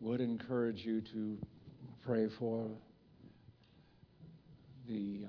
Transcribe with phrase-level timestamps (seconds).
[0.00, 1.38] would encourage you to
[2.04, 2.68] pray for
[4.88, 5.28] the uh,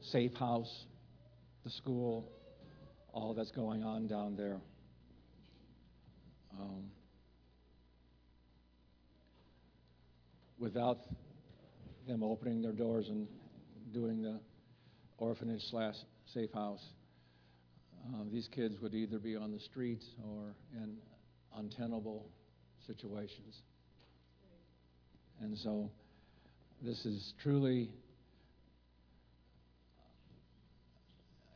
[0.00, 0.84] safe house,
[1.64, 2.28] the school,
[3.12, 4.60] all that's going on down there.
[6.58, 6.84] Um,
[10.58, 10.98] without
[12.06, 13.26] them opening their doors and
[13.92, 14.40] doing the
[15.18, 15.94] orphanage slash
[16.26, 16.84] safe house,
[18.08, 20.96] uh, these kids would either be on the streets or in
[21.56, 22.26] untenable
[22.86, 23.62] situations.
[25.40, 25.90] And so
[26.82, 27.90] this is truly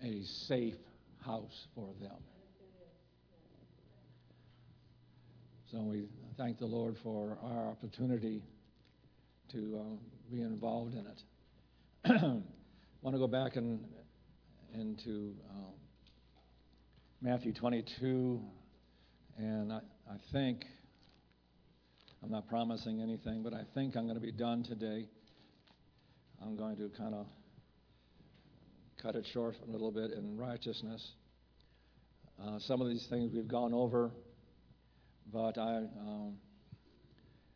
[0.02, 0.74] a safe
[1.24, 2.16] house for them.
[5.70, 8.42] So we thank the Lord for our opportunity
[9.52, 9.96] to uh,
[10.30, 11.22] be involved in it.
[12.04, 12.10] I
[13.02, 13.80] want to go back and
[14.74, 15.70] into uh,
[17.20, 18.40] Matthew 22,
[19.38, 20.66] and I, I think
[22.22, 25.06] I'm not promising anything, but I think I'm going to be done today.
[26.42, 27.26] I'm going to kind of
[29.00, 31.12] cut it short a little bit in righteousness.
[32.42, 34.10] Uh, some of these things we've gone over,
[35.32, 36.34] but I, um,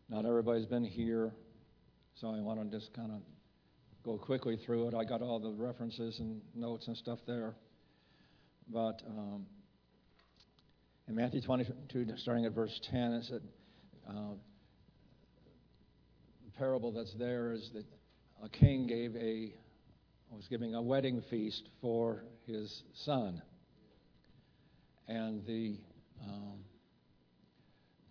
[0.08, 1.32] not everybody's been here,
[2.14, 3.20] so I want to just kind of
[4.04, 4.94] go quickly through it.
[4.94, 7.54] I got all the references and notes and stuff there.
[8.72, 9.46] But um,
[11.08, 13.42] in Matthew 22, starting at verse 10, it said,
[14.08, 14.34] uh,
[16.50, 17.84] the parable that's there is that
[18.42, 19.52] a king gave a
[20.30, 23.42] was giving a wedding feast for his son.
[25.08, 25.76] And the
[26.24, 26.60] um,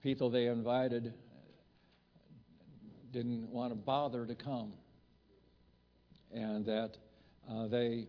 [0.04, 1.14] people they invited
[3.14, 4.74] didn't want to bother to come.
[6.34, 6.98] And that
[7.50, 8.08] uh, they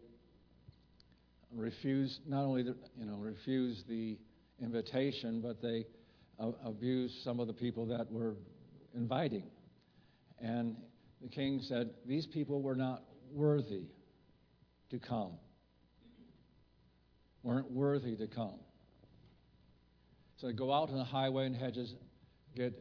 [1.55, 4.19] refused, not only the, you know, refused the
[4.61, 5.87] invitation, but they
[6.41, 8.35] uh, abused some of the people that were
[8.93, 9.45] inviting.
[10.41, 10.77] And
[11.21, 13.03] the king said, These people were not
[13.33, 13.85] worthy
[14.91, 15.33] to come,
[17.43, 18.59] weren't worthy to come.
[20.37, 21.95] So go out on the highway and hedges,
[22.57, 22.73] get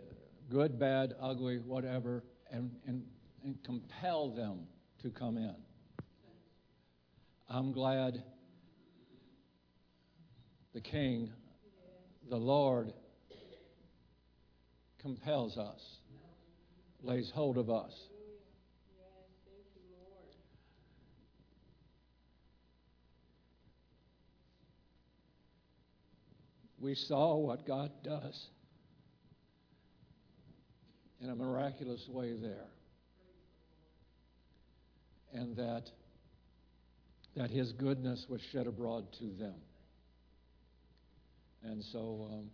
[0.50, 3.04] good, bad, ugly, whatever, and, and,
[3.44, 4.62] and compel them
[5.02, 5.56] to come in.
[7.50, 8.24] I'm glad
[10.74, 11.32] the King,
[12.30, 12.94] the Lord,
[15.02, 15.99] compels us,
[17.04, 17.94] lays hold of us.
[26.80, 28.48] we saw what God does
[31.22, 32.68] in a miraculous way there.
[35.34, 35.84] And that,
[37.36, 39.56] that His goodness was shed abroad to them.
[41.64, 42.50] And so, um,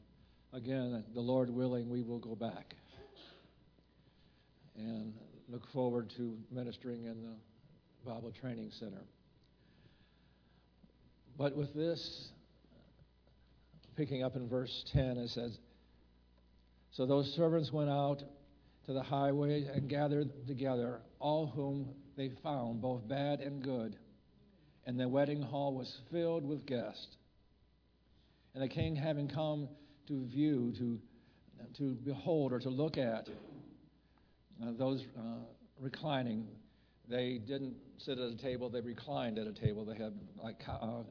[0.52, 2.74] again, the Lord willing, we will go back
[4.78, 5.14] and
[5.48, 9.04] look forward to ministering in the Bible Training Center.
[11.38, 12.30] But with this,
[13.96, 15.58] picking up in verse 10, it says,
[16.92, 18.24] So those servants went out
[18.86, 23.98] to the highway and gathered together all whom they found, both bad and good.
[24.86, 27.18] And the wedding hall was filled with guests.
[28.54, 29.68] And the king, having come
[30.08, 31.00] to view, to,
[31.78, 33.28] to behold, or to look at
[34.62, 35.44] uh, those uh,
[35.80, 36.48] reclining,
[37.10, 39.86] they didn't sit at a table, they reclined at a table.
[39.86, 41.04] They had like uh,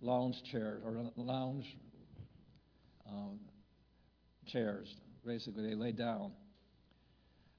[0.00, 1.76] lounge chairs or lounge
[3.08, 3.38] um,
[4.46, 4.94] chairs.
[5.26, 6.32] Basically, they lay down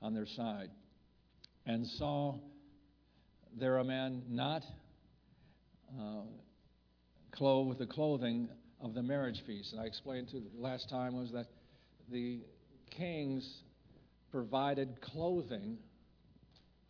[0.01, 0.69] on their side
[1.65, 2.35] and saw
[3.57, 4.63] there a man not
[5.99, 6.21] uh,
[7.31, 8.49] clothed with the clothing
[8.81, 9.71] of the marriage feast.
[9.73, 11.47] And I explained to last time was that
[12.11, 12.41] the
[12.91, 13.61] kings
[14.35, 15.77] provided clothing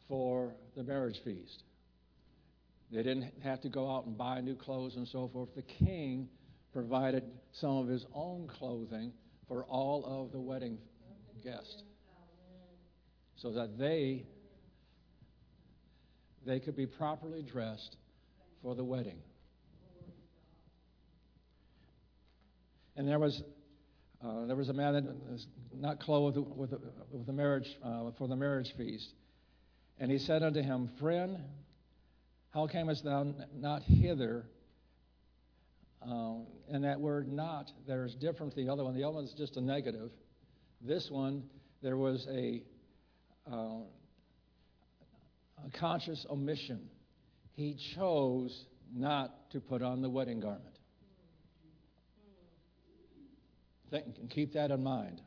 [0.07, 1.61] for the marriage feast.
[2.91, 5.49] They didn't have to go out and buy new clothes and so forth.
[5.55, 6.27] The king
[6.73, 9.11] provided some of his own clothing
[9.47, 10.79] for all of the wedding
[11.43, 11.83] guests
[13.35, 14.25] so that they
[16.47, 17.95] they could be properly dressed
[18.63, 19.19] for the wedding.
[22.95, 23.43] And there was
[24.25, 26.81] uh, there was a man that was not clothed with, with,
[27.11, 29.13] with the marriage uh, for the marriage feast,
[29.99, 31.37] and he said unto him, Friend,
[32.49, 34.45] how camest thou not hither
[36.07, 38.95] um, and that word not there is different from the other one.
[38.95, 40.11] The other one is just a negative.
[40.81, 41.43] This one,
[41.81, 42.61] there was a,
[43.51, 43.79] uh,
[45.65, 46.89] a conscious omission.
[47.53, 50.74] He chose not to put on the wedding garment.
[53.91, 55.21] Think, and keep that in mind.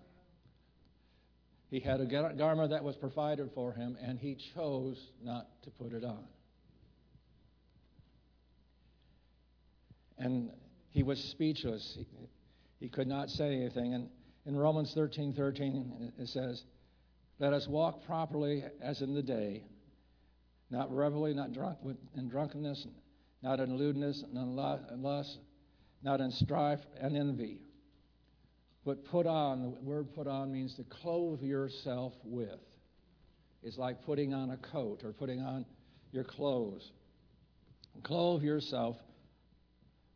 [1.70, 5.92] He had a garment that was provided for him, and he chose not to put
[5.92, 6.24] it on.
[10.16, 10.50] And
[10.90, 11.96] he was speechless.
[11.96, 12.06] He,
[12.80, 13.94] he could not say anything.
[13.94, 14.08] And
[14.46, 16.62] in Romans 13 13, it says,
[17.38, 19.62] Let us walk properly as in the day,
[20.70, 22.86] not revelry, not drunk with, in drunkenness,
[23.42, 25.38] not in lewdness, not in lust,
[26.02, 27.60] not in strife and envy.
[28.88, 32.58] But put on, the word put on means to clothe yourself with.
[33.62, 35.66] It's like putting on a coat or putting on
[36.10, 36.90] your clothes.
[38.02, 38.96] Clothe yourself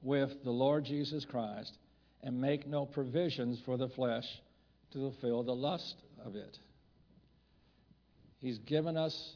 [0.00, 1.76] with the Lord Jesus Christ
[2.22, 4.24] and make no provisions for the flesh
[4.92, 6.56] to fulfill the lust of it.
[8.40, 9.34] He's given us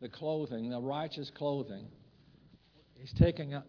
[0.00, 1.88] the clothing, the righteous clothing.
[2.94, 3.64] He's taking, a,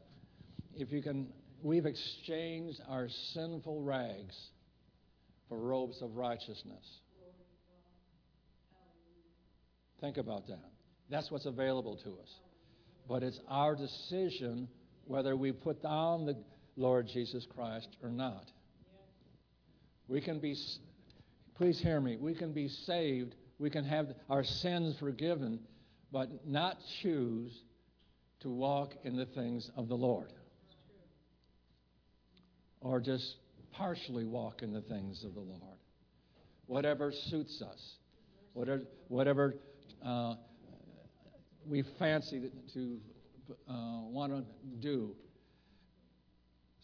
[0.77, 1.27] if you can,
[1.62, 4.36] we've exchanged our sinful rags
[5.48, 7.00] for robes of righteousness.
[10.00, 10.72] Think about that.
[11.10, 12.40] That's what's available to us.
[13.08, 14.68] But it's our decision
[15.06, 16.38] whether we put down the
[16.78, 18.46] Lord Jesus Christ or not.
[20.08, 20.56] We can be,
[21.56, 25.60] please hear me, we can be saved, we can have our sins forgiven,
[26.12, 27.64] but not choose
[28.42, 30.32] to walk in the things of the Lord.
[32.81, 33.36] Or just
[33.74, 35.78] partially walk in the things of the Lord.
[36.68, 37.96] Whatever suits us,
[38.54, 39.56] whatever, whatever
[40.06, 40.36] uh,
[41.66, 43.00] we fancy to
[43.70, 44.44] uh, want to
[44.80, 45.16] do.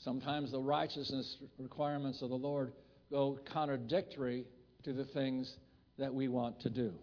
[0.04, 2.74] Sometimes the righteousness requirements of the Lord
[3.12, 4.46] go contradictory
[4.84, 5.56] to the things
[5.98, 6.94] that we want to do.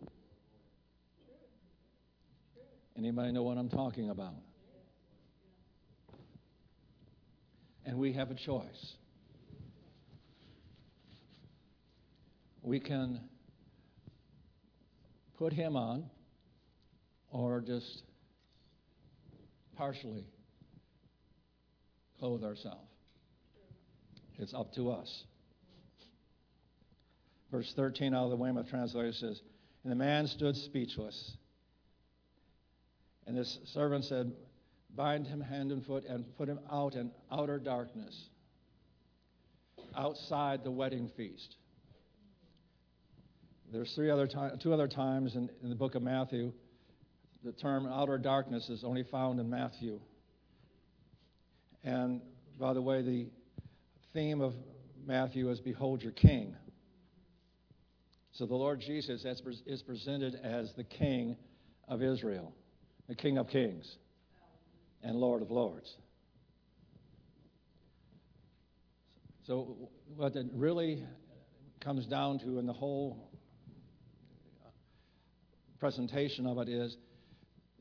[2.97, 4.35] Anybody know what I'm talking about?
[7.85, 8.95] And we have a choice.
[12.63, 13.21] We can
[15.37, 16.05] put him on
[17.31, 18.05] or just
[19.77, 20.25] partially
[22.19, 22.89] clothe ourselves.
[24.39, 25.25] It's up to us.
[27.51, 29.43] Verse 13 out of the Weymouth translation says,
[29.83, 31.37] And the man stood speechless.
[33.27, 34.33] And this servant said,
[34.95, 38.29] Bind him hand and foot and put him out in outer darkness,
[39.97, 41.57] outside the wedding feast.
[43.73, 46.53] There's three other time, two other times in, in the book of Matthew
[47.45, 50.01] the term outer darkness is only found in Matthew.
[51.83, 52.21] And
[52.59, 53.27] by the way, the
[54.13, 54.55] theme of
[55.05, 56.55] Matthew is Behold your King.
[58.33, 59.25] So the Lord Jesus
[59.67, 61.37] is presented as the King
[61.89, 62.55] of Israel,
[63.09, 63.97] the King of Kings
[65.03, 65.95] and Lord of Lords.
[69.47, 69.77] So,
[70.17, 71.05] what it really
[71.81, 73.29] comes down to in the whole
[75.81, 76.97] presentation of it is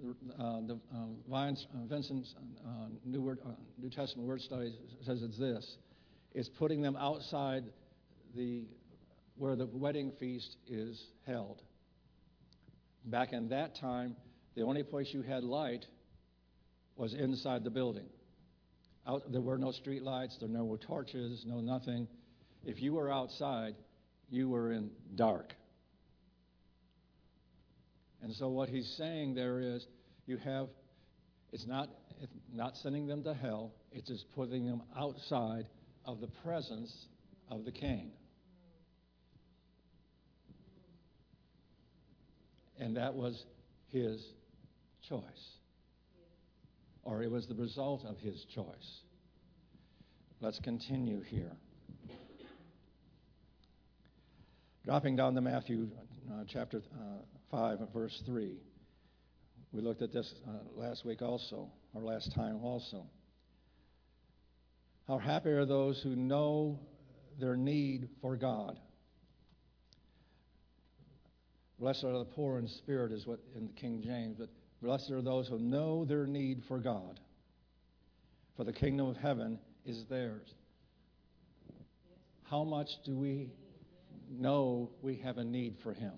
[0.03, 2.33] uh, the uh, Vines, uh, Vincent's
[2.65, 4.73] uh, New, Word, uh, New Testament word study
[5.05, 5.77] says it's this:
[6.33, 7.63] it's putting them outside
[8.35, 8.63] the
[9.35, 11.61] where the wedding feast is held.
[13.05, 14.15] Back in that time,
[14.55, 15.85] the only place you had light
[16.95, 18.07] was inside the building.
[19.07, 22.07] Out, there were no street lights, there were no torches, no nothing.
[22.63, 23.75] If you were outside,
[24.29, 25.53] you were in dark.
[28.21, 29.85] And so what he's saying there is
[30.27, 30.67] you have
[31.51, 31.89] it's not
[32.21, 35.65] it's not sending them to hell, it's just putting them outside
[36.05, 37.07] of the presence
[37.49, 38.11] of the king.
[42.79, 43.43] And that was
[43.91, 44.23] his
[45.07, 45.21] choice.
[47.03, 49.01] Or it was the result of his choice.
[50.39, 51.51] Let's continue here.
[54.85, 55.89] Dropping down to Matthew
[56.31, 58.57] uh, chapter uh, 5, verse 3.
[59.71, 63.05] We looked at this uh, last week also, or last time also.
[65.07, 66.79] How happy are those who know
[67.39, 68.79] their need for God.
[71.79, 74.49] Blessed are the poor in spirit, is what in the King James, but
[74.81, 77.19] blessed are those who know their need for God.
[78.57, 80.53] For the kingdom of heaven is theirs.
[82.49, 83.49] How much do we
[84.29, 86.13] know we have a need for Him?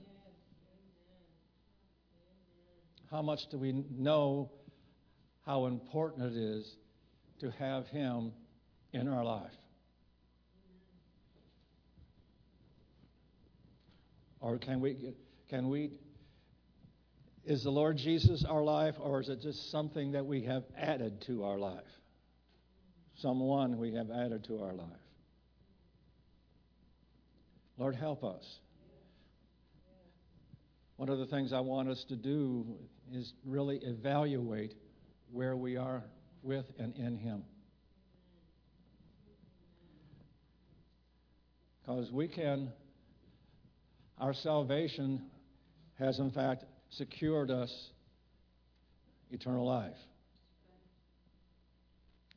[3.11, 4.49] How much do we know
[5.45, 6.75] how important it is
[7.39, 8.31] to have Him
[8.93, 9.51] in our life?
[14.39, 15.13] Or can we,
[15.49, 15.91] can we,
[17.45, 21.21] is the Lord Jesus our life, or is it just something that we have added
[21.27, 21.83] to our life?
[23.15, 24.87] Someone we have added to our life.
[27.77, 28.59] Lord, help us.
[30.95, 32.65] one of the things I want us to do
[33.11, 34.73] is really evaluate
[35.31, 36.03] where we are
[36.43, 37.43] with and in Him.
[41.81, 42.71] Because we can,
[44.17, 45.23] our salvation
[45.99, 46.63] has in fact
[46.97, 47.71] secured us
[49.31, 49.97] eternal life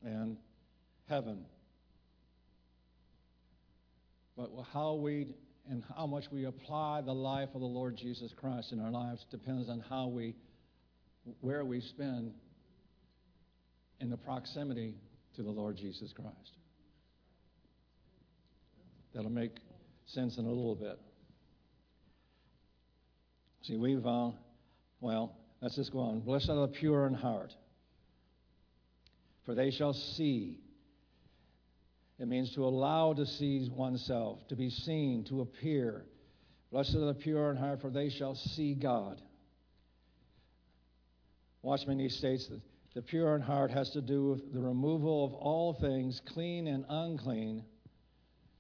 [0.05, 0.37] and
[1.09, 1.45] heaven.
[4.37, 5.29] But how we
[5.69, 9.25] and how much we apply the life of the Lord Jesus Christ in our lives
[9.31, 10.37] depends on how we,
[11.41, 12.33] where we spend
[14.01, 14.95] in the proximity
[15.35, 16.53] to the Lord Jesus Christ.
[19.13, 19.57] That'll make
[20.07, 21.01] sense in a little bit.
[23.63, 24.31] See, we've, uh,
[25.01, 26.21] well, let's just go on.
[26.21, 27.55] Blessed are the pure in heart,
[29.45, 30.61] for they shall see.
[32.19, 36.07] It means to allow to see oneself, to be seen, to appear.
[36.71, 39.21] Blessed are the pure in heart, for they shall see God.
[41.63, 42.61] Watchman Nee states that
[42.95, 46.87] the pure in heart has to do with the removal of all things clean and
[46.89, 47.63] unclean,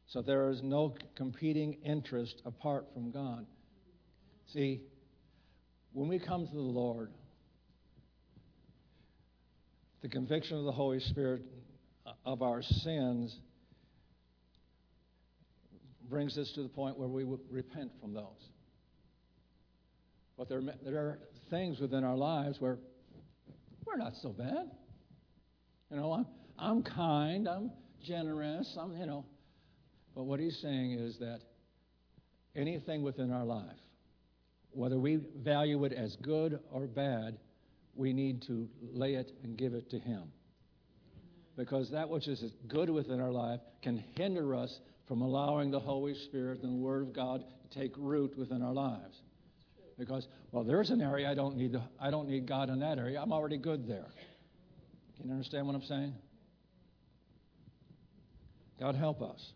[0.06, 3.46] so there is no competing interest apart from God.
[4.46, 4.82] See,
[5.96, 7.10] when we come to the Lord,
[10.02, 11.40] the conviction of the Holy Spirit
[12.04, 13.34] uh, of our sins
[16.10, 18.50] brings us to the point where we repent from those.
[20.36, 22.76] But there, there are things within our lives where
[23.86, 24.70] we're not so bad.
[25.90, 26.26] You know, I'm,
[26.58, 27.70] I'm kind, I'm
[28.04, 29.24] generous, I'm, you know.
[30.14, 31.40] But what he's saying is that
[32.54, 33.78] anything within our life,
[34.76, 37.38] whether we value it as good or bad,
[37.94, 40.24] we need to lay it and give it to him.
[41.56, 46.14] Because that which is good within our life can hinder us from allowing the Holy
[46.14, 49.22] Spirit and the Word of God to take root within our lives.
[49.98, 53.18] Because, well, there's an area I don't need, I don't need God in that area.
[53.20, 54.08] I'm already good there.
[55.16, 56.14] Can you understand what I'm saying?
[58.78, 59.52] God help us.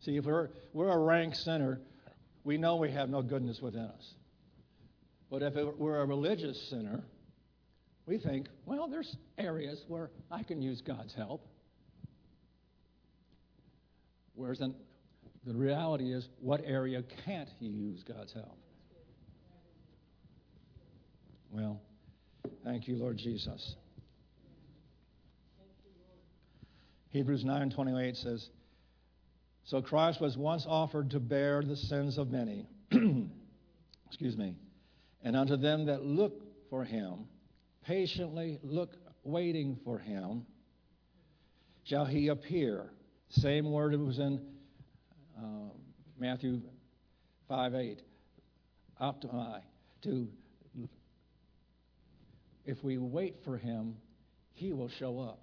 [0.00, 1.80] See, if we're, we're a rank sinner,
[2.44, 4.14] we know we have no goodness within us.
[5.30, 7.04] But if we're a religious sinner,
[8.06, 11.46] we think, well, there's areas where I can use God's help.
[14.34, 14.74] Whereas then
[15.46, 18.58] the reality is, what area can't he use God's help?
[21.50, 21.80] Well,
[22.64, 23.76] thank you, Lord Jesus.
[27.10, 28.48] Hebrews 9:28 says,
[29.72, 32.66] "So Christ was once offered to bear the sins of many,
[34.06, 34.54] excuse me,
[35.22, 37.26] and unto them that look for him,
[37.82, 40.44] patiently look waiting for him,
[41.84, 42.90] shall he appear."
[43.30, 44.44] Same word it was in
[45.38, 45.70] uh,
[46.18, 46.60] Matthew
[47.48, 48.02] 5 8.
[49.00, 49.62] Optimi.
[50.02, 50.28] To,
[52.66, 53.96] if we wait for him,
[54.52, 55.40] he will show up.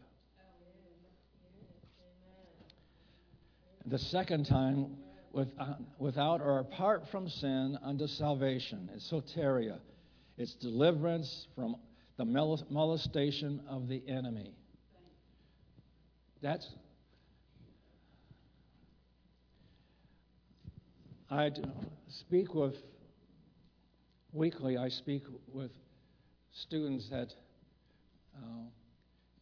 [3.90, 4.98] The second time,
[5.32, 8.90] with, uh, without or apart from sin unto salvation.
[8.94, 9.80] It's soteria.
[10.38, 11.76] It's deliverance from
[12.18, 14.54] the molestation of the enemy.
[16.42, 16.68] That's
[21.32, 21.52] I
[22.08, 22.76] speak with,
[24.34, 25.72] weekly, I speak with
[26.52, 27.34] students that,
[28.36, 28.66] uh,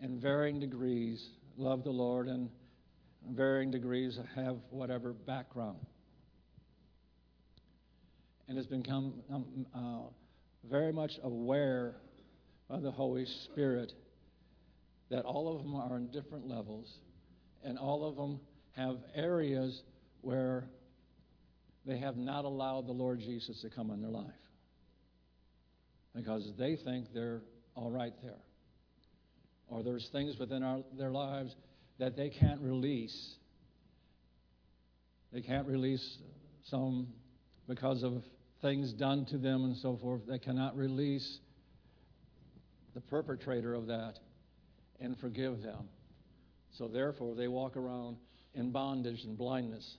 [0.01, 2.49] in varying degrees, love the Lord and
[3.35, 5.79] varying degrees have whatever background.
[8.47, 10.09] And has become um, uh,
[10.69, 11.95] very much aware
[12.69, 13.91] of the Holy Spirit
[15.09, 16.91] that all of them are in different levels
[17.63, 18.39] and all of them
[18.75, 19.81] have areas
[20.21, 20.69] where
[21.85, 24.25] they have not allowed the Lord Jesus to come in their life
[26.15, 27.41] because they think they're
[27.75, 28.39] all right there.
[29.69, 31.55] Or there's things within our, their lives
[31.99, 33.35] that they can't release.
[35.33, 36.17] They can't release
[36.63, 37.07] some
[37.67, 38.23] because of
[38.61, 40.21] things done to them and so forth.
[40.27, 41.39] They cannot release
[42.93, 44.19] the perpetrator of that
[44.99, 45.89] and forgive them.
[46.77, 48.17] So therefore, they walk around
[48.53, 49.97] in bondage and blindness.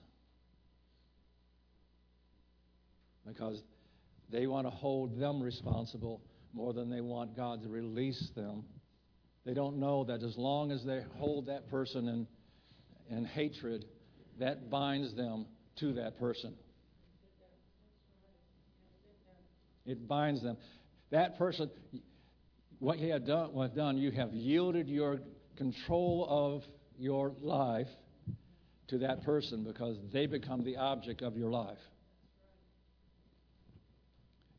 [3.29, 3.61] because
[4.31, 6.21] they want to hold them responsible
[6.53, 8.63] more than they want God to release them.
[9.45, 12.27] They don't know that as long as they hold that person in,
[13.15, 13.85] in hatred,
[14.39, 15.45] that binds them
[15.77, 16.53] to that person.
[19.85, 20.57] It binds them.
[21.09, 21.69] That person,
[22.79, 25.19] what you have done, what done, you have yielded your
[25.57, 26.63] control of
[26.97, 27.87] your life
[28.89, 31.77] to that person because they become the object of your life.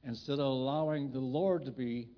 [0.04, 2.08] instead of allowing the Lord to be,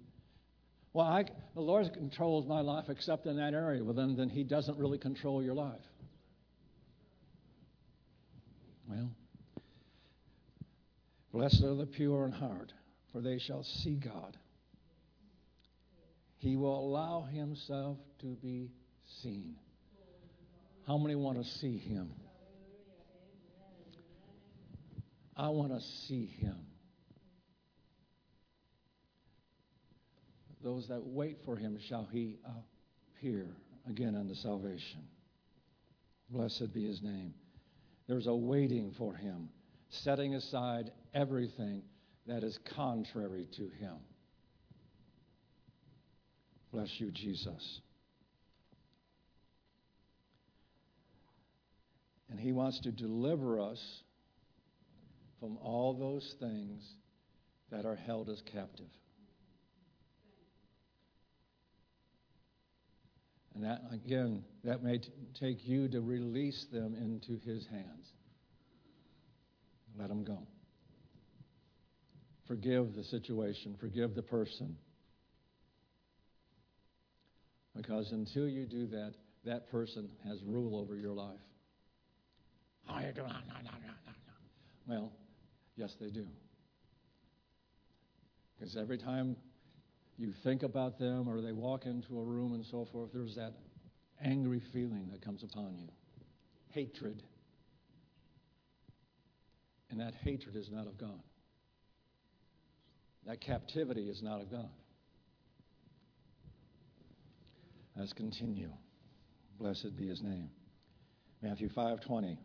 [0.93, 3.83] well, I, the Lord controls my life except in that area.
[3.83, 5.81] Well, then, then He doesn't really control your life.
[8.89, 9.11] Well,
[11.33, 12.73] blessed are the pure in heart,
[13.11, 14.37] for they shall see God.
[16.39, 18.71] He will allow Himself to be
[19.23, 19.55] seen.
[20.87, 22.11] How many want to see Him?
[25.37, 26.59] I want to see Him.
[30.63, 32.39] Those that wait for Him shall He
[33.17, 33.47] appear
[33.89, 35.03] again unto salvation.
[36.31, 37.35] Blessed be His name.
[38.07, 39.49] There's a waiting for Him,
[39.91, 41.83] setting aside everything
[42.27, 43.97] that is contrary to Him.
[46.73, 47.81] Bless you, Jesus.
[52.31, 53.83] And He wants to deliver us
[55.41, 56.83] from all those things
[57.71, 58.87] that are held as captive.
[63.63, 68.09] And that, again, that may t- take you to release them into His hands.
[69.97, 70.39] Let them go.
[72.49, 74.77] Forgive the situation, forgive the person.
[77.77, 79.15] Because until you do that,
[79.45, 81.39] that person has rule over your life.
[82.91, 83.23] Oh, you do.
[84.89, 85.13] Well,
[85.77, 86.27] yes, they do.
[88.59, 89.37] Because every time
[90.19, 93.55] you think about them or they walk into a room and so forth, there's that
[94.23, 95.89] angry feeling that comes upon you
[96.73, 97.23] hatred.
[99.91, 101.21] And that hatred is not of God.
[103.27, 104.71] That captivity is not of God.
[107.97, 108.71] Let's continue.
[109.59, 110.51] Blessed be his name.
[111.43, 112.39] Matthew 5:20.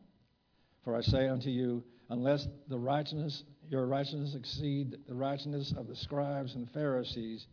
[0.84, 5.96] For I say unto you, unless the righteousness your righteousness exceed the righteousness of the
[5.96, 7.46] scribes and Pharisees,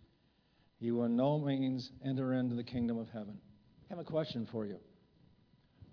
[0.80, 3.38] you will no means enter into the kingdom of heaven.
[3.90, 4.78] I have a question for you.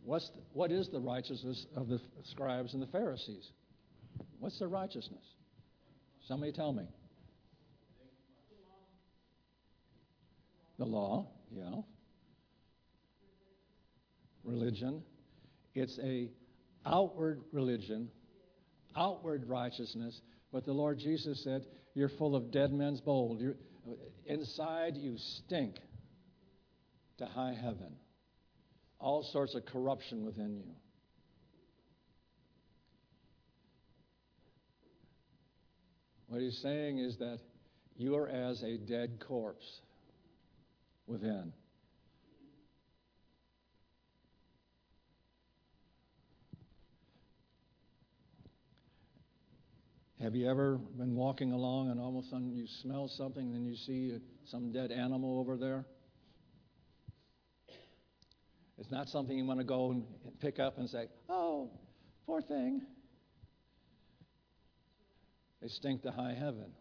[0.04, 3.52] What's the, what is the righteousness of the scribes and the Pharisees?
[4.40, 5.24] What's their righteousness?
[6.28, 6.84] Somebody tell me.
[10.80, 11.82] The law, yeah.
[14.44, 15.04] Religion.
[15.76, 16.32] It's a
[16.86, 18.10] outward religion,
[18.96, 23.42] outward righteousness, but the Lord Jesus said, You're full of dead men's bones.
[23.42, 23.56] You're,
[24.26, 25.76] inside, you stink
[27.18, 27.96] to high heaven.
[29.00, 30.74] All sorts of corruption within you.
[36.28, 37.40] What he's saying is that
[37.98, 39.82] you are as a dead corpse
[41.06, 41.52] within.
[50.22, 53.56] Have you ever been walking along and all of a sudden you smell something and
[53.56, 55.84] then you see some dead animal over there?
[58.78, 60.04] It's not something you want to go and
[60.40, 61.72] pick up and say, oh,
[62.28, 62.84] poor thing.
[65.60, 66.72] They stink to high heaven.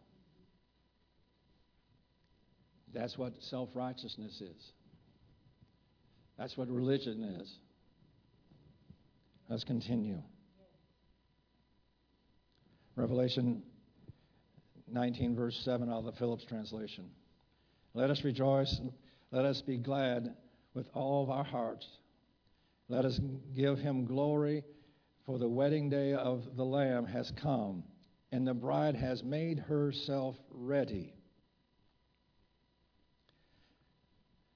[2.93, 4.71] That's what self righteousness is.
[6.37, 7.51] That's what religion is.
[9.49, 10.21] Let's continue.
[12.95, 13.63] Revelation
[14.91, 17.09] 19, verse 7 out of the Phillips translation.
[17.93, 18.79] Let us rejoice,
[19.31, 20.35] let us be glad
[20.73, 21.87] with all of our hearts.
[22.89, 23.19] Let us
[23.55, 24.63] give him glory,
[25.25, 27.83] for the wedding day of the Lamb has come,
[28.31, 31.13] and the bride has made herself ready.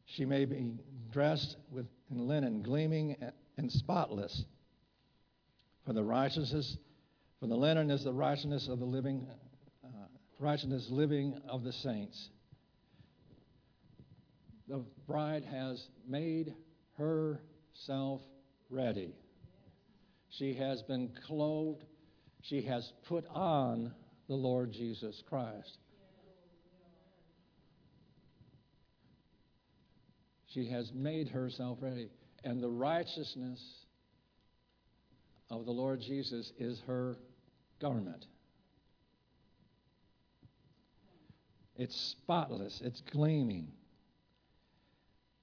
[0.06, 0.74] She may be
[1.12, 3.16] dressed with in linen, gleaming
[3.58, 4.44] and spotless.
[5.86, 6.78] For the righteousness
[7.46, 9.28] for the linen is the righteousness of the living,
[9.84, 10.08] uh,
[10.40, 12.30] righteousness living of the saints.
[14.68, 16.56] The bride has made
[16.98, 18.22] herself
[18.72, 19.14] ready.
[20.40, 21.84] She has been clothed.
[22.42, 23.94] She has put on
[24.28, 25.78] the Lord Jesus Christ.
[30.48, 32.10] She has made herself ready.
[32.44, 33.62] And the righteousness
[35.52, 37.18] of the Lord Jesus is her
[37.80, 38.26] garment.
[41.78, 43.68] It's spotless, it's gleaming,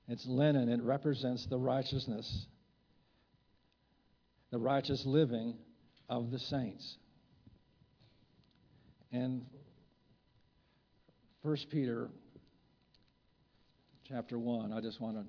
[0.08, 2.46] it's linen, it represents the righteousness,
[4.50, 5.56] the righteous living
[6.08, 6.96] of the saints.
[9.12, 9.44] And
[11.42, 12.08] 1 Peter
[14.08, 15.24] chapter 1, I just want to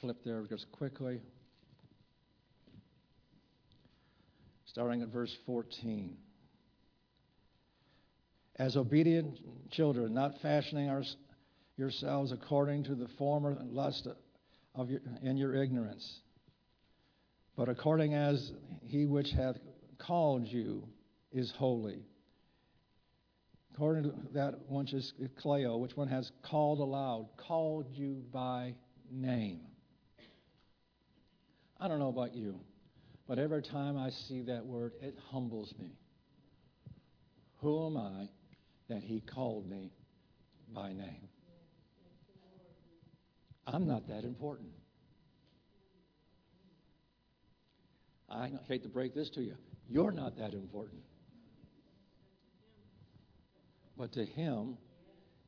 [0.00, 1.20] flip there just quickly.
[4.70, 6.16] starting at verse 14.
[8.60, 9.38] As obedient
[9.70, 11.02] children, not fashioning our,
[11.78, 14.06] yourselves according to the former lust
[14.74, 16.20] of your, in your ignorance,
[17.56, 19.56] but according as he which hath
[19.96, 20.86] called you
[21.32, 22.04] is holy.
[23.72, 28.74] According to that which is kaleo, which one has called aloud, called you by
[29.10, 29.62] name.
[31.80, 32.60] I don't know about you,
[33.26, 35.92] but every time I see that word, it humbles me.
[37.62, 38.28] Who am I
[38.90, 39.92] that he called me
[40.74, 41.28] by name?
[43.66, 44.70] I'm not that important.
[48.28, 49.54] I hate to break this to you.
[49.88, 51.02] You're not that important.
[53.96, 54.76] But to him,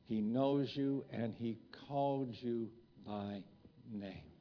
[0.05, 2.69] he knows you and he called you
[3.05, 3.43] by
[3.91, 4.32] name.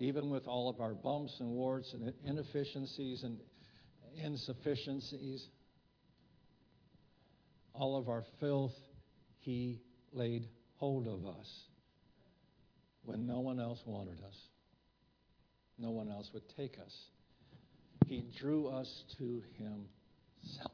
[0.00, 3.38] Even with all of our bumps and warts and inefficiencies and
[4.24, 5.46] insufficiencies,
[7.74, 8.72] all of our filth,
[9.40, 9.82] he
[10.12, 11.64] laid hold of us
[13.04, 14.36] when no one else wanted us.
[15.78, 16.94] No one else would take us.
[18.06, 20.72] He drew us to himself.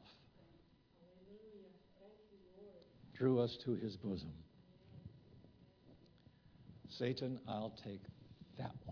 [3.19, 4.33] Drew us to his bosom.
[6.91, 8.03] Satan, I'll take
[8.59, 8.86] that.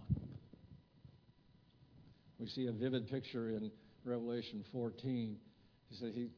[2.38, 3.70] We see a vivid picture in
[4.04, 5.36] Revelation 14.
[5.88, 6.28] He said he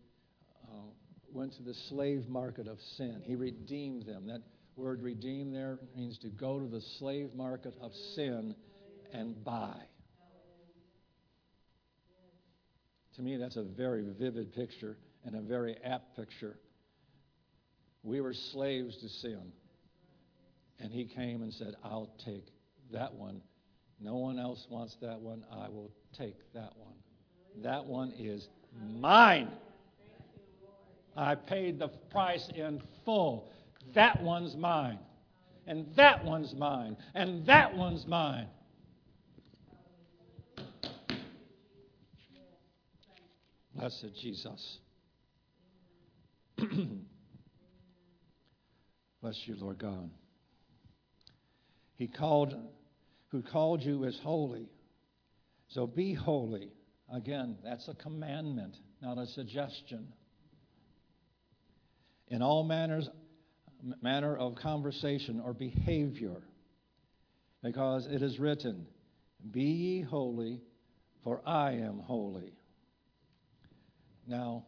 [0.65, 0.91] uh,
[1.33, 3.23] went to the slave market of sin.
[3.25, 4.27] He redeemed them.
[4.27, 4.43] That
[4.77, 8.55] word redeem there means to go to the slave market of sin
[9.13, 9.77] and buy.
[13.17, 16.59] To me, that's a very vivid picture and a very apt picture.
[18.03, 19.53] We were slaves to sin.
[20.79, 22.47] And he came and said, I'll take
[22.93, 23.41] that one.
[24.01, 25.45] No one else wants that one.
[25.51, 26.95] I will take that one.
[27.63, 28.49] That one is
[28.99, 29.51] mine.
[31.17, 33.51] I paid the price in full.
[33.95, 34.99] That one's mine.
[35.67, 36.97] And that one's mine.
[37.15, 38.49] And that one's mine.
[43.75, 44.79] Blessed Jesus.
[49.23, 50.11] Bless you, Lord God.
[51.97, 52.55] He called,
[53.37, 54.67] who called you is holy.
[55.69, 56.71] So be holy.
[57.13, 60.09] Again, that's a commandment, not a suggestion.
[62.29, 63.09] In all manners,
[64.01, 66.43] manner of conversation or behavior,
[67.63, 68.87] because it is written,
[69.51, 70.63] Be ye holy,
[71.23, 72.55] for I am holy.
[74.27, 74.65] Now,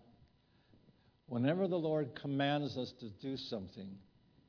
[1.27, 3.97] whenever the Lord commands us to do something,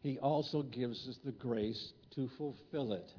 [0.02, 3.10] He also gives us the grace to fulfill it.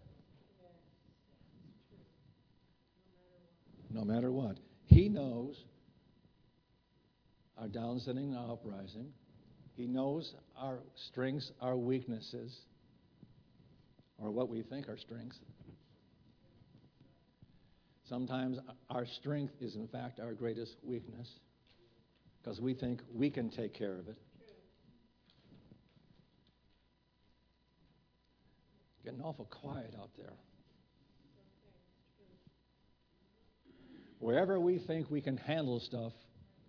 [3.90, 4.59] No matter what.
[4.87, 5.57] He knows
[7.59, 9.12] our downsending and our uprising.
[9.76, 12.57] He knows our strengths, our weaknesses,
[14.18, 15.38] or what we think are strengths.
[18.09, 21.29] Sometimes our strength is, in fact, our greatest weakness
[22.42, 24.16] because we think we can take care of it.
[29.05, 30.33] Getting awful quiet out there.
[34.21, 36.13] Wherever we think we can handle stuff,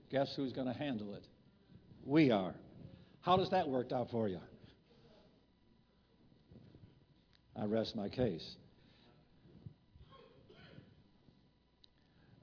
[0.10, 1.24] guess who's going to handle it?
[2.04, 2.56] We are.
[3.22, 4.40] How does that work out for you?
[7.56, 8.56] I rest my case.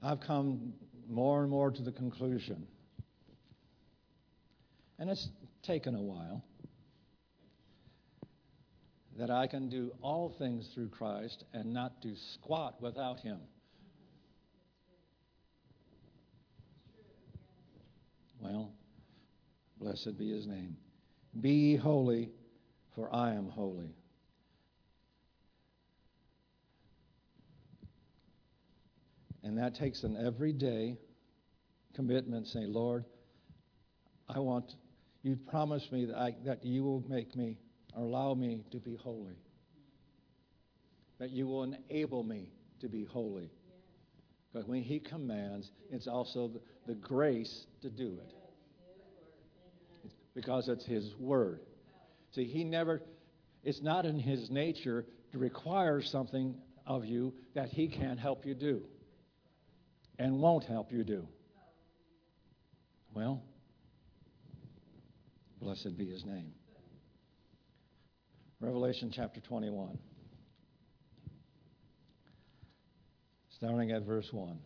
[0.01, 0.73] I've come
[1.09, 2.65] more and more to the conclusion
[4.99, 5.29] and it's
[5.63, 6.43] taken a while,
[9.17, 13.39] that I can do all things through Christ and not do squat without Him.
[18.39, 18.71] Well,
[19.79, 20.77] blessed be His name.
[21.39, 22.29] Be ye holy,
[22.95, 23.93] for I am holy.
[29.43, 30.97] And that takes an everyday
[31.95, 33.05] commitment saying, Lord,
[34.27, 34.75] I want
[35.23, 37.57] you promised me that, I, that you will make me
[37.95, 39.37] or allow me to be holy.
[41.19, 43.49] That you will enable me to be holy.
[44.53, 46.51] But when He commands, it's also
[46.89, 48.33] the, grace to do it.
[50.33, 51.61] because it's His Word.
[52.33, 53.01] See, He never,
[53.63, 58.55] it's not in His nature to require something of you that He can't help you
[58.55, 58.81] do
[60.17, 61.27] and won't help you do.
[63.13, 63.43] Well,
[65.61, 66.53] Blessed be his name.
[68.61, 69.97] Revelation chapter 21.
[73.59, 74.57] starting at verse 1.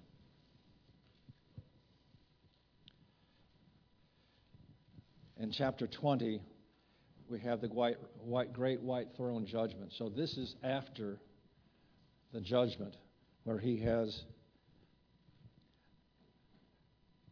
[5.43, 6.41] In chapter 20,
[7.27, 9.91] we have the white, white, great white throne judgment.
[9.97, 11.19] So this is after
[12.31, 12.95] the judgment
[13.43, 14.23] where he has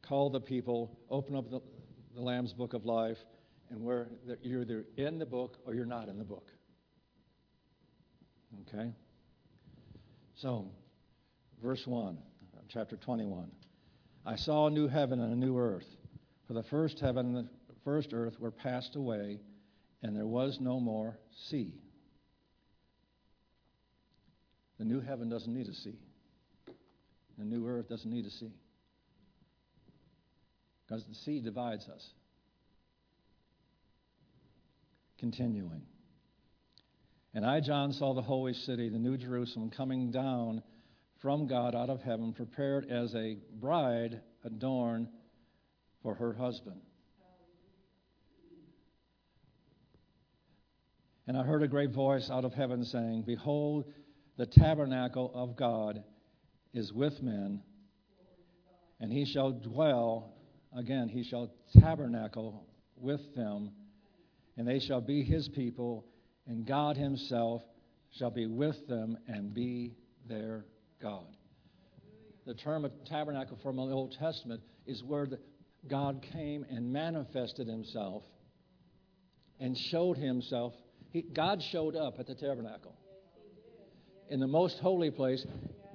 [0.02, 1.62] called the people, open up the,
[2.14, 3.18] the Lamb's book of life,
[3.70, 4.10] and where
[4.42, 6.52] you're either in the book or you're not in the book.
[8.68, 8.92] Okay?
[10.36, 10.68] So,
[11.64, 12.18] verse 1,
[12.68, 13.50] chapter 21.
[14.26, 15.88] I saw a new heaven and a new earth.
[16.52, 17.50] For the first heaven
[17.84, 19.40] first earth were passed away,
[20.04, 21.18] and there was no more
[21.50, 21.74] sea.
[24.80, 26.00] The new heaven doesn't need a sea.
[27.38, 28.54] The new earth doesn't need a sea.
[30.86, 32.06] Because the sea divides us.
[35.20, 35.84] Continuing.
[37.34, 40.64] And I, John, saw the holy city, the new Jerusalem, coming down
[41.22, 45.08] from God out of heaven, prepared as a bride adorned
[46.02, 46.82] for her husband.
[51.28, 53.86] And I heard a great voice out of heaven saying, Behold,
[54.38, 56.04] the tabernacle of God
[56.74, 57.62] is with men,
[59.00, 60.34] and he shall dwell,
[60.76, 63.72] again, he shall tabernacle with them,
[64.58, 66.06] and they shall be his people,
[66.48, 67.62] and God himself
[68.12, 69.94] shall be with them and be
[70.28, 70.66] their
[71.02, 71.26] God.
[72.46, 75.28] The term of tabernacle from the Old Testament is where
[75.88, 78.24] God came and manifested himself
[79.60, 80.74] and showed himself.
[81.12, 82.96] He, God showed up at the tabernacle.
[84.30, 85.46] In the most holy place,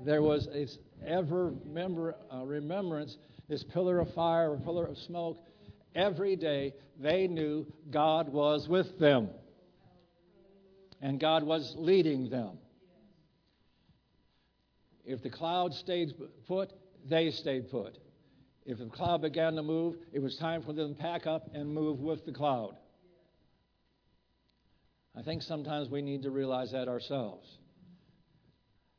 [0.04, 3.16] there was this ever member, uh, remembrance,
[3.48, 5.38] this pillar of fire, a pillar of smoke.
[5.94, 9.30] Every day they knew God was with them
[11.00, 12.58] and God was leading them.
[15.04, 16.14] If the cloud stayed
[16.48, 16.72] put,
[17.08, 17.98] they stayed put.
[18.64, 21.72] If the cloud began to move, it was time for them to pack up and
[21.72, 22.76] move with the cloud.
[25.16, 27.48] I think sometimes we need to realize that ourselves.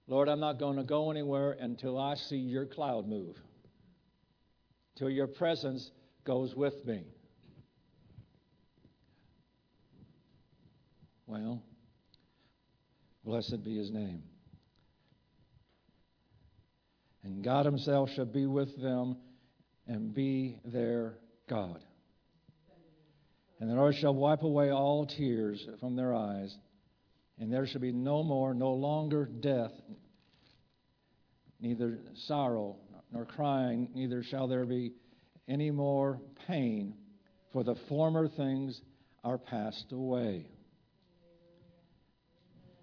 [0.07, 3.35] Lord, I'm not going to go anywhere until I see your cloud move,
[4.95, 5.91] till your presence
[6.23, 7.03] goes with me.
[11.27, 11.61] Well,
[13.23, 14.23] blessed be his name.
[17.23, 19.17] And God himself shall be with them
[19.85, 21.17] and be their
[21.49, 21.83] God.
[23.59, 26.55] And the Lord shall wipe away all tears from their eyes,
[27.39, 29.71] and there shall be no more, no longer death,
[31.59, 32.77] neither sorrow
[33.11, 34.93] nor crying, neither shall there be
[35.47, 36.93] any more pain,
[37.51, 38.81] for the former things
[39.23, 40.45] are passed away.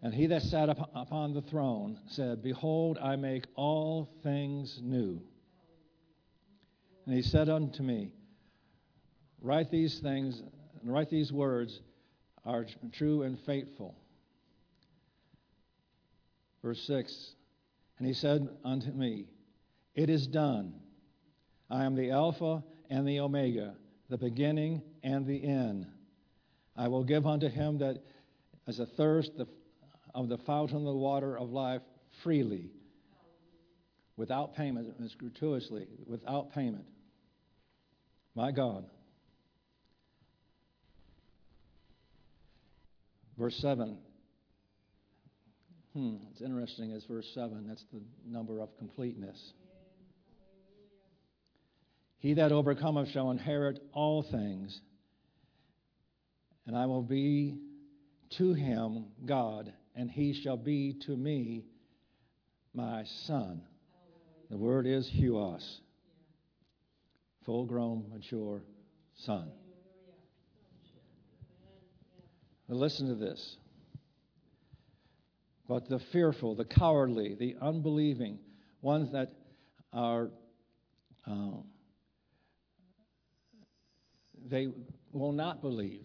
[0.02, 5.22] And he that sat upon the throne said, Behold, I make all things new.
[7.06, 8.12] And he said unto me,
[9.40, 10.42] Write these things,
[10.84, 11.80] and write these words
[12.44, 13.94] are true and faithful.
[16.62, 17.32] Verse 6
[17.98, 19.24] And he said unto me,
[19.94, 20.74] It is done.
[21.70, 23.74] I am the Alpha and the Omega,
[24.10, 25.86] the beginning and the end.
[26.76, 28.02] I will give unto him that
[28.66, 29.32] as a thirst
[30.14, 31.82] of the fountain of the water of life
[32.22, 32.70] freely,
[34.16, 36.84] without payment, gratuitously, without payment.
[38.34, 38.84] My God.
[43.38, 43.98] Verse 7.
[45.92, 47.66] Hmm, it's interesting as verse 7.
[47.68, 49.52] That's the number of completeness.
[52.18, 54.80] He that overcometh shall inherit all things,
[56.66, 57.58] and I will be
[58.38, 61.64] to him God, and he shall be to me
[62.72, 63.62] my son.
[64.50, 65.80] The word is huios,
[67.44, 68.62] full grown, mature
[69.18, 69.50] son.
[72.68, 73.56] Now listen to this.
[75.68, 78.38] But the fearful, the cowardly, the unbelieving,
[78.82, 79.32] ones that
[79.92, 80.30] are,
[81.26, 81.58] uh,
[84.46, 84.68] they
[85.12, 86.04] will not believe.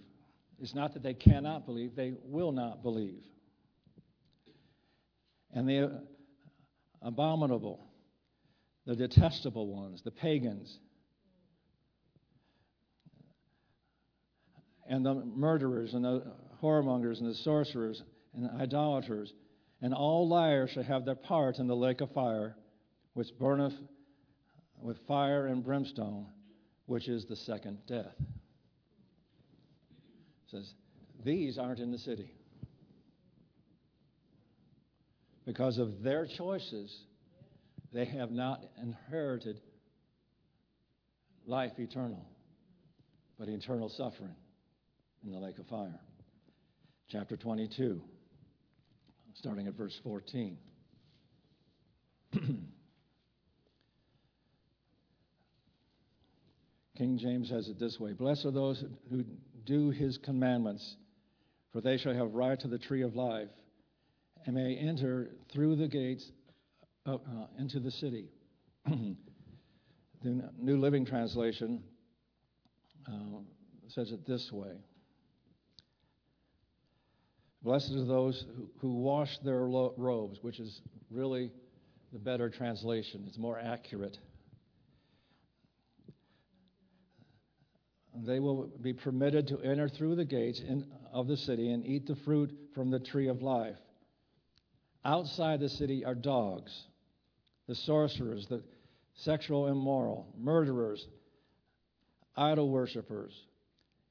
[0.62, 3.24] It's not that they cannot believe, they will not believe
[5.54, 6.02] and the
[7.02, 7.88] abominable,
[8.86, 10.80] the detestable ones, the pagans,
[14.88, 16.24] and the murderers, and the
[16.62, 19.34] whoremongers, and the sorcerers, and the idolaters,
[19.82, 22.56] and all liars shall have their part in the lake of fire,
[23.14, 23.74] which burneth
[24.82, 26.28] with fire and brimstone,
[26.86, 28.16] which is the second death.
[30.48, 30.74] It says,
[31.24, 32.32] These aren't in the city
[35.50, 36.96] because of their choices,
[37.92, 39.60] they have not inherited
[41.48, 42.24] life eternal,
[43.40, 44.36] but eternal suffering
[45.26, 46.00] in the lake of fire.
[47.12, 48.02] Chapter 22,
[49.34, 50.60] starting at verse 14.
[56.96, 59.24] King James has it this way Blessed are those who
[59.66, 60.98] do his commandments,
[61.74, 63.50] for they shall have right to the tree of life
[64.46, 66.30] and may enter through the gates
[67.08, 67.18] uh,
[67.58, 68.28] into the city.
[68.86, 69.16] the
[70.60, 71.82] New Living Translation
[73.08, 73.40] uh,
[73.88, 74.74] says it this way
[77.62, 81.52] Blessed are those who, who wash their lo- robes, which is really
[82.14, 84.18] the better translation, it's more accurate.
[88.26, 92.08] They will be permitted to enter through the gates in, of the city and eat
[92.08, 93.78] the fruit from the tree of life.
[95.06, 96.72] Outside the city are dogs,
[97.68, 98.64] the sorcerers, the
[99.16, 101.06] sexual immoral, murderers,
[102.36, 103.34] idol worshippers,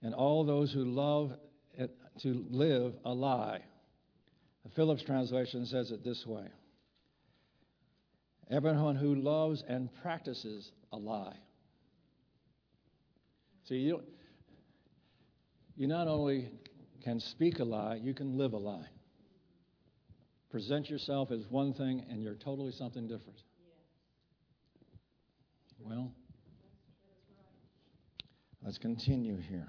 [0.02, 1.32] and all those who love
[2.22, 3.60] to live a lie.
[4.64, 6.46] The Phillips translation says it this way
[8.50, 11.36] Everyone who loves and practices a lie.
[13.64, 14.02] See, you,
[15.76, 16.50] you not only
[17.04, 18.88] can speak a lie, you can live a lie
[20.50, 23.42] present yourself as one thing and you're totally something different.
[25.78, 26.12] Well,
[28.64, 29.68] let's continue here.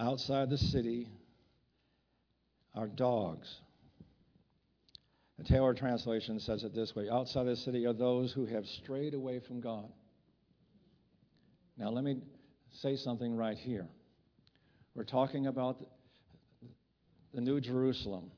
[0.00, 1.08] Outside the city
[2.74, 3.60] are dogs.
[5.36, 9.12] The Taylor translation says it this way Outside the city are those who have strayed
[9.12, 9.92] away from God.
[11.76, 12.22] Now, let me
[12.72, 13.86] say something right here.
[14.94, 15.84] We're talking about
[17.34, 18.30] the New Jerusalem.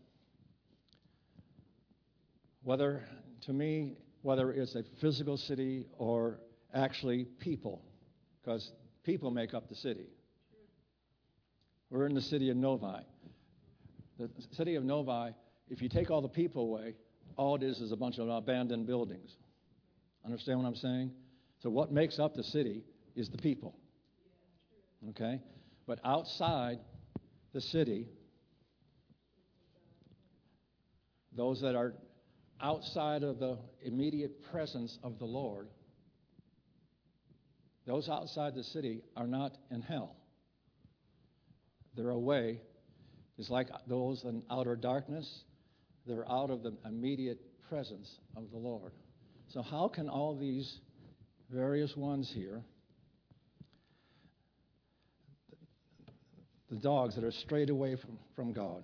[2.65, 3.05] Whether,
[3.43, 6.41] to me, whether it's a physical city or
[6.75, 7.83] actually people,
[8.41, 8.73] because
[9.05, 10.07] people make up the city.
[11.93, 13.05] We're in the city of Novi.
[14.19, 15.35] The city of Novi,
[15.69, 16.95] if you take all the people away,
[17.37, 19.37] all it is is a bunch of abandoned buildings.
[20.25, 21.11] Understand what I'm saying?
[21.59, 22.83] So, what makes up the city
[23.15, 23.75] is the people.
[25.11, 25.39] Okay?
[25.87, 26.79] But outside
[27.53, 28.09] the city,
[31.37, 31.93] those that are
[32.63, 35.69] outside of the immediate presence of the Lord,
[37.87, 40.17] those outside the city are not in hell.
[41.97, 42.61] They're away.
[43.39, 45.45] It's like those in outer darkness,
[46.07, 48.93] they're out of the immediate presence of the Lord.
[49.49, 50.79] So, how can all these
[51.51, 52.63] various ones here,
[56.71, 58.83] the dogs that are strayed away from, from God,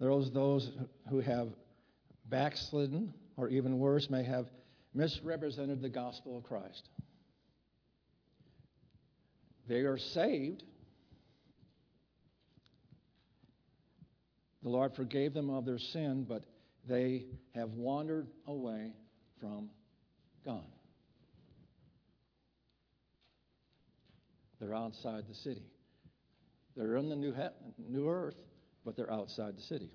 [0.00, 0.68] there's those
[1.08, 1.48] who have
[2.28, 4.46] backslidden, or even worse, may have
[4.94, 6.88] misrepresented the gospel of Christ.
[9.68, 10.64] They are saved.
[14.62, 16.44] The Lord forgave them of their sin, but
[16.88, 18.92] they have wandered away
[19.40, 19.70] from
[20.44, 20.64] God.
[24.60, 25.64] They're outside the city.
[26.76, 28.36] They're in the new, he- new earth,
[28.84, 29.90] but they're outside the city.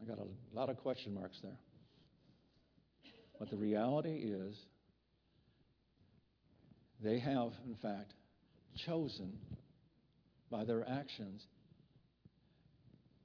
[0.00, 1.58] I got a lot of question marks there.
[3.38, 4.56] But the reality is,
[7.02, 8.12] they have, in fact,
[8.86, 9.38] chosen
[10.50, 11.46] by their actions.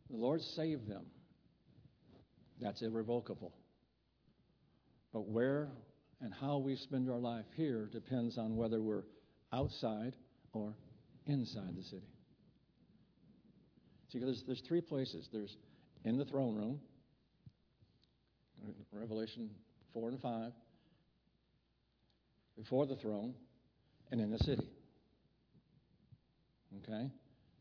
[0.10, 1.06] The Lord saved them.
[2.60, 3.54] That's irrevocable.
[5.14, 5.70] But where
[6.22, 9.04] and how we spend our life here depends on whether we're
[9.54, 10.16] outside
[10.54, 10.74] or
[11.28, 12.08] inside the city.
[14.12, 15.28] See, there's, there's three places.
[15.32, 15.56] There's
[16.06, 16.80] in the throne room,
[18.92, 19.50] Revelation
[19.94, 20.52] 4 and 5,
[22.58, 23.34] before the throne,
[24.12, 24.68] and in the city.
[26.84, 27.12] Okay?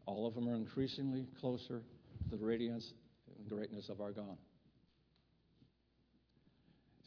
[0.07, 1.83] All of them are increasingly closer
[2.31, 2.93] the radiance
[3.39, 4.37] and greatness of our God.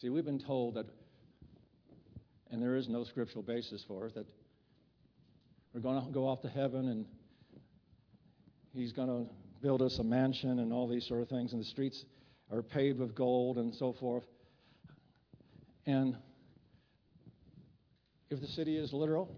[0.02, 0.86] See, we've been told that,
[2.52, 4.26] and there is no scriptural basis for it, that
[5.74, 7.06] we're going to go off to heaven and
[8.74, 9.30] He's going to
[9.62, 12.06] build us a mansion and all these sort of things, and the streets
[12.52, 14.24] are paved with gold and so forth.
[15.86, 16.16] And
[18.30, 19.36] if the city is literal,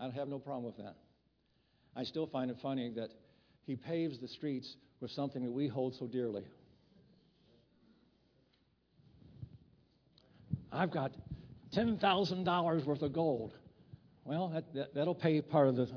[0.00, 0.96] I'd have no problem with that.
[1.94, 3.10] I still find it funny that
[3.66, 6.44] he paves the streets with something that we hold so dearly.
[10.72, 11.12] I've got
[11.74, 13.54] $10,000 worth of gold.
[14.24, 15.88] Well, that, that, will pay part of the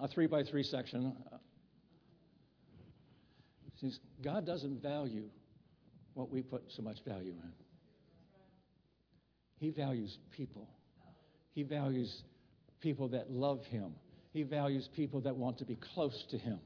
[0.00, 1.14] a three by three section
[3.82, 3.92] See,
[4.22, 5.24] God doesn't value
[6.14, 7.52] what we put so much value in.
[9.58, 10.68] He values people.
[11.52, 12.22] He values
[12.80, 13.94] people that love Him.
[14.32, 16.58] He values people that want to be close to Him.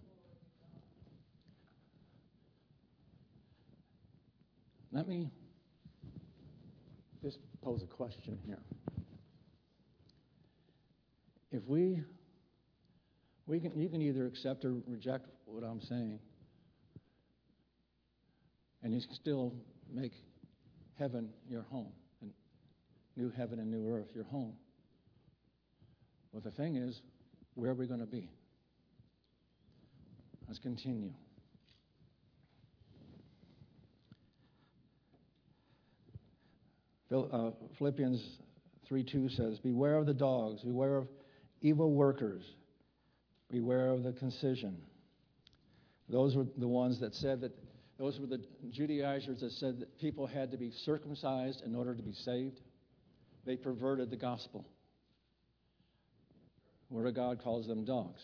[4.93, 5.31] Let me
[7.23, 8.61] just pose a question here.
[11.51, 12.03] If we,
[13.47, 16.21] we can, you can either accept or reject what I'm saying,
[18.83, 19.55] and you can still
[19.93, 20.13] make
[20.99, 21.93] heaven your home,
[22.23, 22.31] and
[23.17, 24.55] new heaven and new earth your home.
[26.33, 27.01] Well, the thing is,
[27.57, 28.31] where are we going to be?
[30.47, 31.11] Let's continue.
[37.11, 38.23] Uh, Philippians
[38.87, 41.09] 3 2 says, Beware of the dogs, beware of
[41.63, 42.43] evil workers,
[43.51, 44.77] beware of the concision.
[46.09, 47.53] Those were the ones that said that,
[47.99, 52.03] those were the Judaizers that said that people had to be circumcised in order to
[52.03, 52.61] be saved.
[53.47, 54.67] They perverted the gospel.
[56.91, 58.23] Word of God calls them dogs.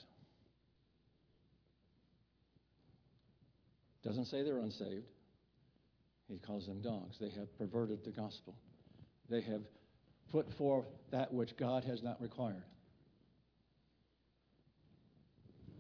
[4.05, 5.07] Doesn't say they're unsaved.
[6.29, 7.17] He calls them dogs.
[7.21, 8.57] They have perverted the gospel.
[9.29, 9.63] They have
[10.31, 12.65] put forth that which God has not required.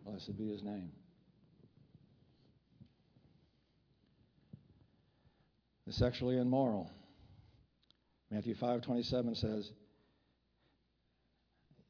[0.04, 0.90] Blessed be his name.
[5.86, 6.90] The sexually immoral.
[8.30, 9.70] Matthew 5:27 says,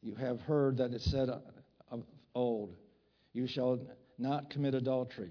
[0.02, 2.74] "You have heard that it said of old,
[3.32, 3.78] you shall
[4.18, 5.30] not commit adultery.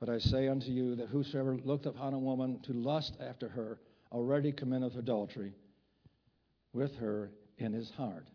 [0.00, 3.78] But I say unto you that whosoever looketh upon a woman to lust after her
[4.10, 5.54] already committeth adultery
[6.72, 8.26] with her in his heart.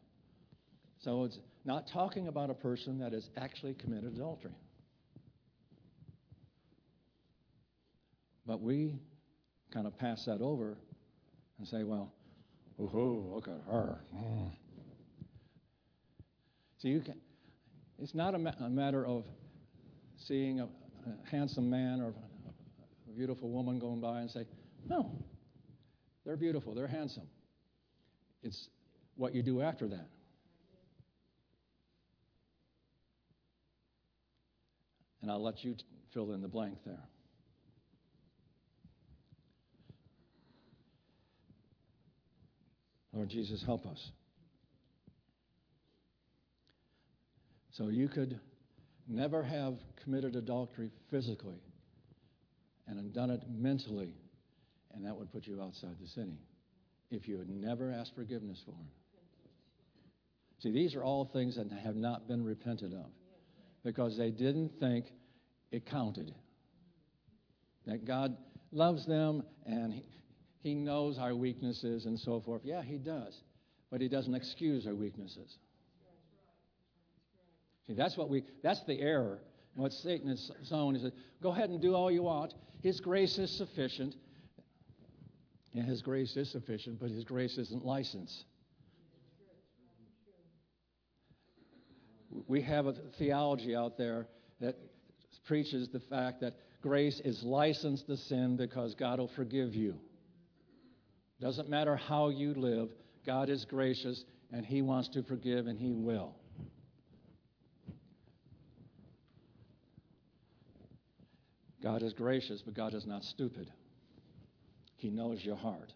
[1.00, 4.56] So it's not talking about a person that has actually committed adultery.
[8.46, 8.96] But we
[9.74, 10.78] kind of pass that over
[11.58, 12.14] and say, well,
[12.80, 14.00] ooh, look at her.
[14.16, 14.52] Mm.
[16.80, 17.16] So you can,
[18.00, 19.24] it's not a, ma- a matter of
[20.18, 24.46] seeing a, a, handsome man or a beautiful woman going by and say,
[24.88, 25.12] no,
[26.26, 27.28] they're beautiful, they're handsome.
[28.44, 28.70] It's
[29.16, 30.08] what you do after that.
[35.22, 37.04] And I'll let you t- fill in the blank there.
[43.14, 44.12] Lord Jesus, help us.
[47.78, 48.40] So you could
[49.08, 51.62] never have committed adultery physically
[52.88, 54.16] and done it mentally
[54.96, 56.40] and that would put you outside the city
[57.12, 59.44] if you had never asked forgiveness for it.
[60.64, 63.12] See, these are all things that have not been repented of
[63.84, 65.12] because they didn't think
[65.72, 66.34] it counted.
[67.86, 68.36] That God
[68.72, 70.04] loves them and he,
[70.62, 72.64] he knows our weaknesses and so forth.
[72.66, 73.40] Yeah, He does.
[73.92, 75.58] But He doesn't excuse our weaknesses.
[77.88, 79.40] See, that's what we, that's the error.
[79.76, 82.54] What Satan is sown is that go ahead and do all you want.
[82.82, 84.16] His grace is sufficient.
[85.74, 88.46] And His grace is sufficient, but His grace isn't license.
[92.48, 94.28] We have a theology out there
[94.60, 94.76] that
[95.46, 99.96] preaches the fact that grace is license to sin because God will forgive you.
[101.40, 102.90] Doesn't matter how you live,
[103.26, 106.36] God is gracious and He wants to forgive and He will.
[111.88, 113.72] God is gracious, but God is not stupid.
[114.98, 115.94] He knows your heart.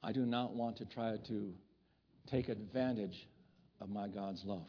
[0.00, 1.52] I do not want to try to
[2.30, 3.26] take advantage
[3.80, 4.68] of my God's love.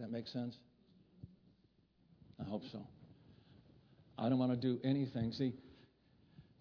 [0.00, 0.56] That makes sense?
[2.40, 2.80] I hope so.
[4.16, 5.30] I don't want to do anything.
[5.32, 5.52] See,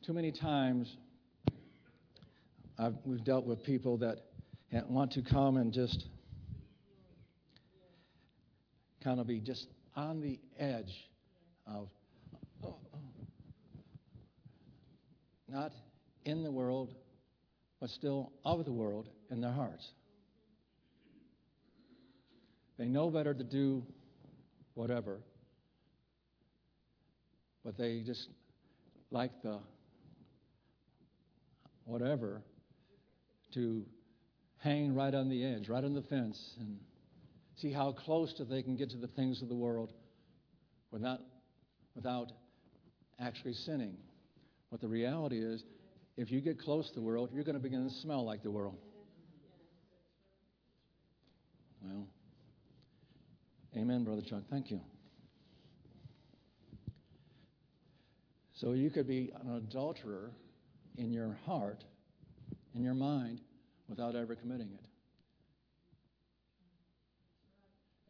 [0.05, 0.93] too many times
[2.77, 4.17] I've, we've dealt with people that
[4.89, 6.09] want to come and just
[9.05, 11.07] kind of be just on the edge
[11.67, 11.89] of
[15.47, 15.71] not
[16.25, 16.95] in the world,
[17.79, 19.87] but still of the world in their hearts.
[22.79, 23.83] They know better to do
[24.73, 25.19] whatever,
[27.63, 28.27] but they just
[29.11, 29.59] like the
[31.85, 32.41] whatever
[33.53, 33.85] to
[34.57, 36.79] hang right on the edge, right on the fence, and
[37.57, 39.91] see how close to they can get to the things of the world
[40.91, 41.19] without,
[41.95, 42.31] without
[43.19, 43.95] actually sinning.
[44.71, 45.63] But the reality is,
[46.17, 48.51] if you get close to the world, you're going to begin to smell like the
[48.51, 48.77] world.
[51.81, 52.07] Well,
[53.75, 54.43] Amen, Brother Chuck.
[54.49, 54.79] Thank you.
[58.53, 60.31] So you could be an adulterer
[60.97, 61.83] in your heart,
[62.73, 63.41] in your mind,
[63.89, 64.85] without ever committing it.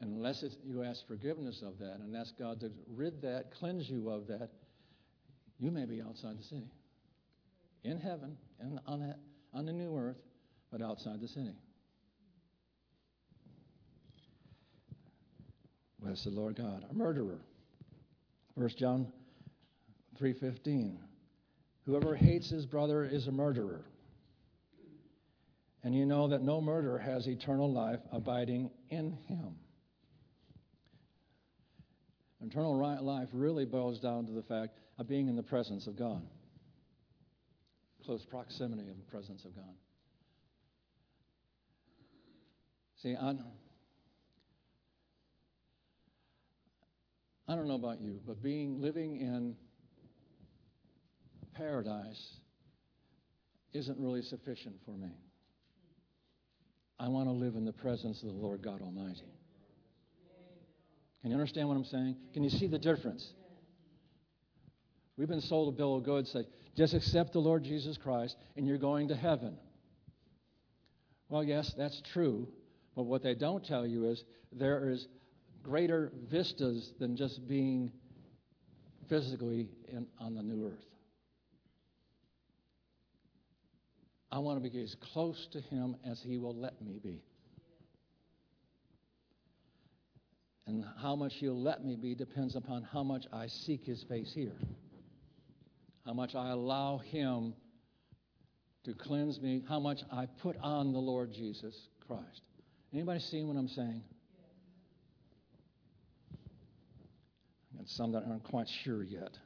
[0.01, 4.27] Unless you ask forgiveness of that and ask God to rid that, cleanse you of
[4.27, 4.49] that,
[5.57, 6.69] you may be outside the city.
[7.83, 9.19] In heaven, and on, that,
[9.53, 10.17] on the new earth,
[10.71, 11.55] but outside the city.
[15.99, 16.85] Bless the Lord God.
[16.89, 17.39] A murderer.
[18.55, 19.11] 1 John
[20.19, 20.97] 3:15.
[21.85, 23.85] Whoever hates his brother is a murderer.
[25.83, 29.55] And you know that no murderer has eternal life abiding in him.
[32.45, 36.21] Eternal life really boils down to the fact of being in the presence of God,
[38.05, 39.73] close proximity of the presence of God.
[43.01, 43.33] See, I,
[47.47, 49.55] I don't know about you, but being living in
[51.55, 52.37] paradise
[53.73, 55.11] isn't really sufficient for me.
[56.99, 59.33] I want to live in the presence of the Lord God Almighty.
[61.25, 62.17] Can you understand what I'm saying?
[62.35, 63.27] Can you see the difference?
[65.17, 66.45] We've been sold a bill of goods that
[66.77, 69.57] just accept the Lord Jesus Christ and you're going to heaven.
[71.27, 72.47] Well, yes, that's true,
[72.95, 75.07] but what they don't tell you is there is
[75.63, 77.91] greater vistas than just being
[79.09, 80.85] physically in, on the new earth.
[84.31, 87.23] I want to be as close to Him as He will let me be.
[90.67, 94.31] And how much He'll let me be depends upon how much I seek His face
[94.33, 94.57] here,
[96.05, 97.53] how much I allow Him
[98.83, 101.75] to cleanse me, how much I put on the Lord Jesus
[102.07, 102.41] Christ.
[102.93, 104.03] Anybody seeing what I'm saying?
[107.77, 109.37] And some that aren't quite sure yet.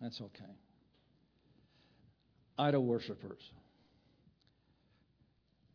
[0.00, 0.54] That's okay
[2.58, 3.40] idol worshippers.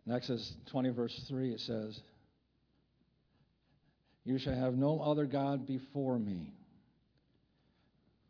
[0.06, 2.00] In Exodus 20, verse 3, it says,
[4.26, 6.54] You shall have no other God before me,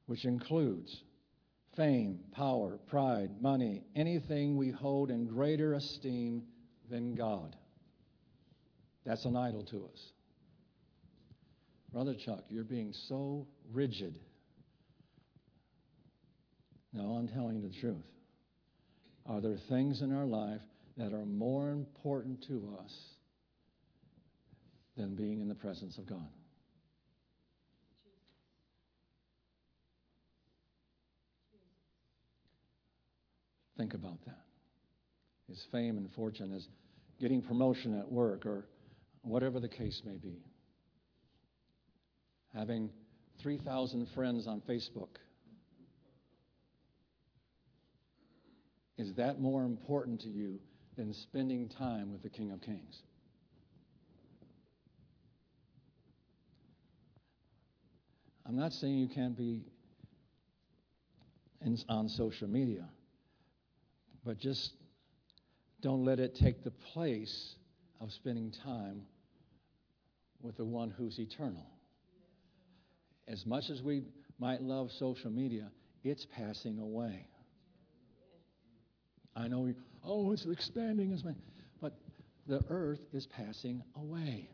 [0.07, 1.03] which includes
[1.75, 6.43] fame, power, pride, money, anything we hold in greater esteem
[6.89, 7.55] than God.
[9.05, 10.11] That's an idol to us.
[11.91, 14.19] Brother Chuck, you're being so rigid.
[16.91, 18.05] No, I'm telling you the truth.
[19.27, 20.61] Are there things in our life
[20.97, 22.93] that are more important to us
[24.97, 26.27] than being in the presence of God?
[33.77, 34.39] Think about that.
[35.49, 36.67] Is fame and fortune, is
[37.19, 38.65] getting promotion at work, or
[39.23, 40.37] whatever the case may be.
[42.53, 42.91] Having
[43.41, 45.17] 3,000 friends on Facebook
[48.97, 50.59] Is that more important to you
[50.97, 53.01] than spending time with the King of Kings?
[58.45, 59.61] I'm not saying you can't be
[61.65, 62.85] in, on social media,
[64.25, 64.73] but just
[65.81, 67.55] don't let it take the place
[68.01, 69.03] of spending time
[70.41, 71.65] with the one who's eternal.
[73.27, 74.03] As much as we
[74.39, 75.71] might love social media,
[76.03, 77.27] it's passing away.
[79.35, 79.73] I know,
[80.03, 81.17] oh, it's expanding.
[81.81, 81.93] But
[82.47, 84.49] the earth is passing away.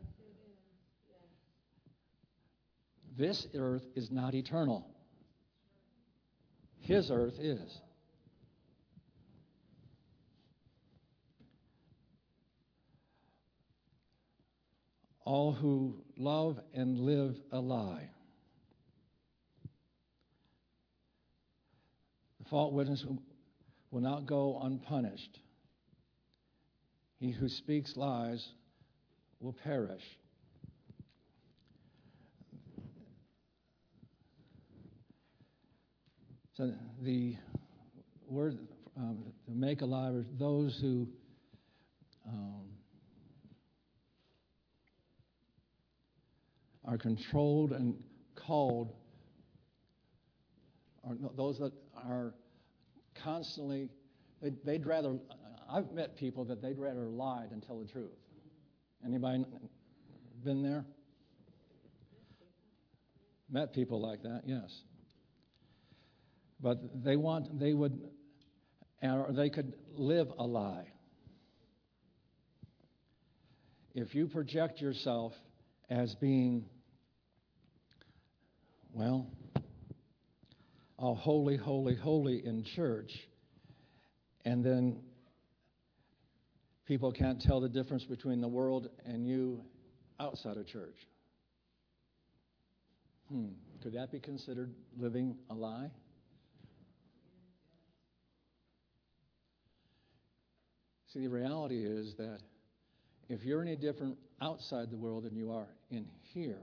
[3.16, 4.86] This earth is not eternal.
[6.80, 7.80] His earth is.
[15.24, 18.08] All who love and live a lie.
[22.38, 23.04] The false witness
[23.90, 25.38] will not go unpunished.
[27.18, 28.48] He who speaks lies
[29.40, 30.02] will perish.
[36.60, 37.36] So the
[38.28, 38.58] word
[38.94, 41.08] um, to make alive are those who
[42.28, 42.66] um,
[46.84, 47.94] are controlled and
[48.34, 48.92] called,
[51.02, 51.72] or those that
[52.06, 52.34] are
[53.14, 53.88] constantly,
[54.42, 55.18] they'd, they'd rather,
[55.66, 58.18] I've met people that they'd rather lie than tell the truth.
[59.02, 59.46] Anybody
[60.44, 60.84] been there?
[63.48, 64.82] Met people like that, yes.
[66.62, 68.00] But they want, they would,
[69.02, 70.86] or they could live a lie.
[73.94, 75.32] If you project yourself
[75.88, 76.66] as being,
[78.92, 79.26] well,
[80.96, 83.10] all holy, holy, holy in church,
[84.44, 85.00] and then
[86.86, 89.62] people can't tell the difference between the world and you
[90.20, 90.96] outside of church.
[93.28, 93.48] Hmm,
[93.82, 95.90] could that be considered living a lie?
[101.12, 102.38] See, the reality is that
[103.28, 106.62] if you're any different outside the world than you are in here,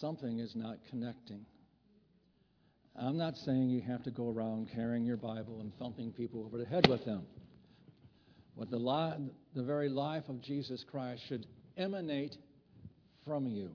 [0.00, 1.44] something is not connecting.
[2.96, 6.56] I'm not saying you have to go around carrying your Bible and thumping people over
[6.56, 7.26] the head with them.
[8.56, 12.36] But the, li- the very life of Jesus Christ should emanate
[13.26, 13.70] from you.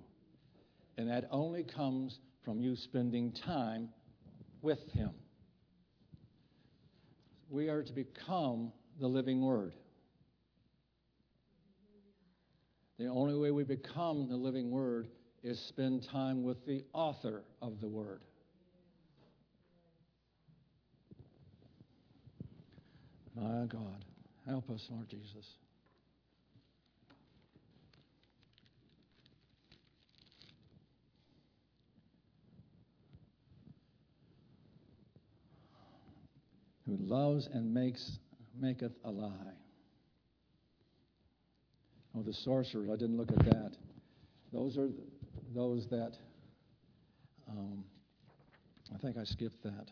[0.98, 3.90] And that only comes from you spending time
[4.62, 5.12] with Him.
[7.50, 9.74] We are to become the living Word.
[12.98, 15.08] The only way we become the living Word
[15.44, 18.22] is spend time with the author of the Word.
[23.36, 24.06] My God,
[24.48, 25.46] help us, Lord Jesus.
[36.86, 38.20] Who loves and makes
[38.60, 39.32] maketh a lie.
[42.18, 43.72] Oh, the sorcerers, I didn't look at that.
[44.54, 44.90] Those are
[45.54, 46.14] those that,
[47.50, 47.84] um,
[48.94, 49.92] I think I skipped that.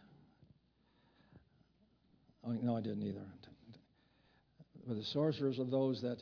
[2.46, 3.26] Oh, no, I didn't either.
[4.88, 6.22] But the sorcerers are those that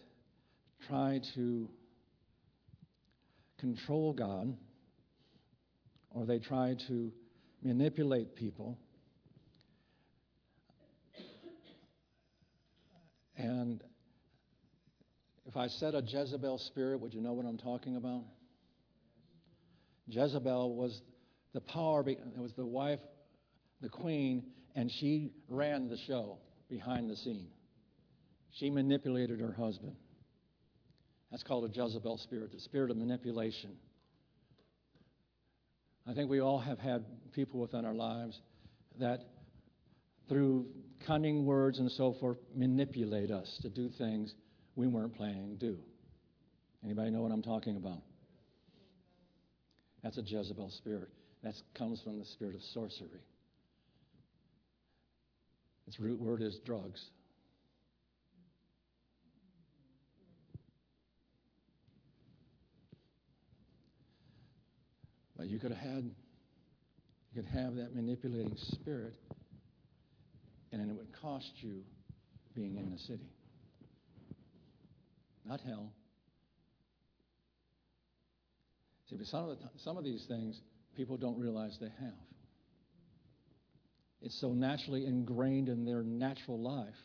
[0.88, 1.70] try to
[3.60, 4.56] control God
[6.12, 7.12] or they try to
[7.64, 8.78] manipulate people
[13.42, 13.84] And
[15.48, 18.22] if I said a Jezebel spirit, would you know what I'm talking about?
[20.08, 21.02] Jezebel was
[21.54, 23.00] the power, it was the wife,
[23.82, 24.44] the queen,
[24.76, 26.38] and she ran the show
[26.70, 27.48] behind the scene.
[28.52, 29.96] She manipulated her husband.
[31.32, 33.72] That's called a Jezebel spirit, the spirit of manipulation.
[36.08, 38.40] I think we all have had people within our lives
[39.00, 39.22] that
[40.30, 40.68] through
[41.06, 44.34] cunning words and so forth manipulate us to do things
[44.76, 45.78] we weren't planning to do.
[46.84, 48.02] Anybody know what I'm talking about?
[50.04, 51.10] That's a Jezebel spirit.
[51.44, 53.22] That comes from the spirit of sorcery.
[55.88, 57.04] Its root word is drugs.
[65.38, 66.12] But you could have had
[67.34, 69.16] you could have that manipulating spirit
[70.72, 71.82] and it would cost you
[72.56, 73.30] being in the city.
[75.46, 75.92] Not hell.
[79.10, 80.60] See, but some of, the, some of these things
[80.96, 82.14] people don't realize they have.
[84.22, 86.96] It's so naturally ingrained in their natural life,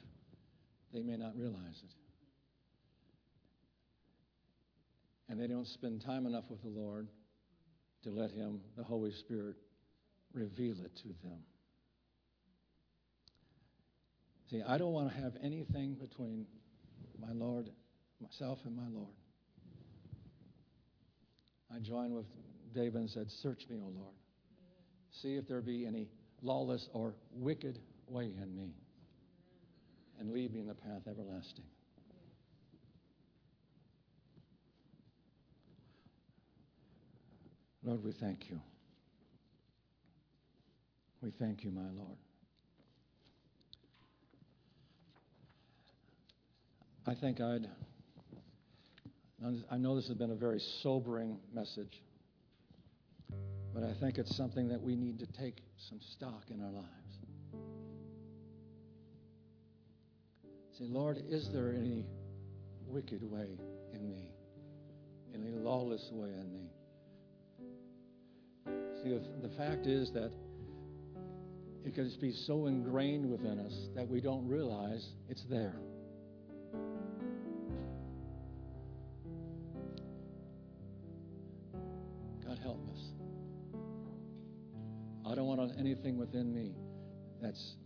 [0.92, 1.90] they may not realize it.
[5.28, 7.08] And they don't spend time enough with the Lord
[8.04, 9.56] to let Him, the Holy Spirit,
[10.32, 11.40] reveal it to them.
[14.50, 16.46] See, I don't want to have anything between
[17.20, 17.70] my Lord,
[18.20, 19.12] myself, and my Lord.
[21.74, 22.26] I join with
[22.72, 24.14] David and said, Search me, O Lord.
[25.10, 26.06] See if there be any
[26.42, 28.72] lawless or wicked way in me,
[30.20, 31.64] and lead me in the path everlasting.
[37.82, 38.60] Lord, we thank you.
[41.22, 42.16] We thank you, my Lord.
[47.08, 47.68] I think I'd,
[49.70, 52.02] I know this has been a very sobering message,
[53.72, 56.86] but I think it's something that we need to take some stock in our lives.
[60.76, 62.04] Say, Lord, is there any
[62.88, 63.50] wicked way
[63.94, 64.32] in me?
[65.32, 66.70] Any lawless way in me?
[69.04, 70.32] See, the, fact is that
[71.84, 75.76] it can just be so ingrained within us that we don't realize it's there.
[85.86, 86.74] Anything within me
[87.40, 87.76] that's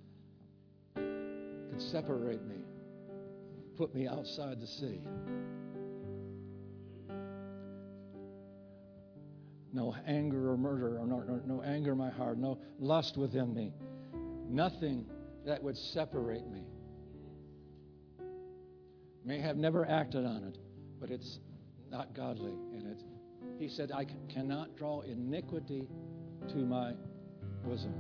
[0.95, 2.57] could separate me,
[3.77, 5.01] put me outside the city.
[9.73, 13.55] No anger or murder, or no, no, no anger in my heart, no lust within
[13.55, 13.73] me,
[14.49, 15.07] nothing
[15.47, 16.65] that would separate me.
[19.25, 20.59] May have never acted on it,
[20.99, 21.39] but it's
[21.91, 23.03] not godly in it.
[23.61, 25.87] He said, I cannot draw iniquity
[26.49, 26.95] to my
[27.63, 27.93] bosom.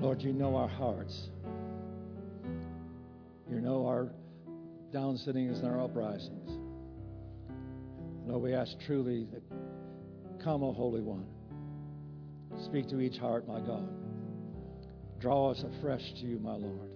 [0.00, 1.30] Lord, you know our hearts.
[3.64, 4.12] Know our
[4.92, 6.50] down sittings and our uprisings.
[8.26, 9.42] Lord, we ask truly that
[10.44, 11.24] come, O Holy One.
[12.66, 13.88] Speak to each heart, my God.
[15.18, 16.90] Draw us afresh to you, my Lord.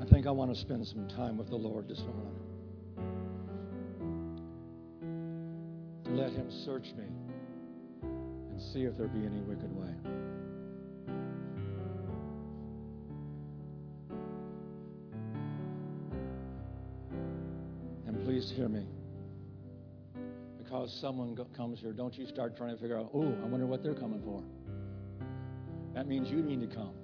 [0.00, 2.57] I think I want to spend some time with the Lord this morning.
[6.50, 7.04] Search me
[8.02, 9.88] and see if there be any wicked way.
[18.06, 18.86] And please hear me.
[20.58, 23.82] Because someone comes here, don't you start trying to figure out, oh, I wonder what
[23.82, 24.42] they're coming for.
[25.94, 26.94] That means you need to come.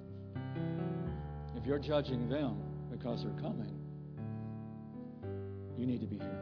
[1.55, 3.79] If you're judging them, because they're coming,
[5.77, 6.34] you need to be here.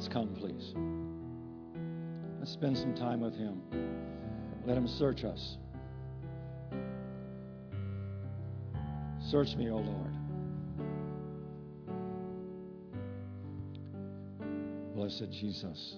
[0.00, 0.72] Let's come, please.
[2.38, 3.60] Let's spend some time with Him.
[4.64, 5.58] Let Him search us.
[9.30, 10.14] Search me, O Lord.
[14.94, 15.96] Blessed Jesus.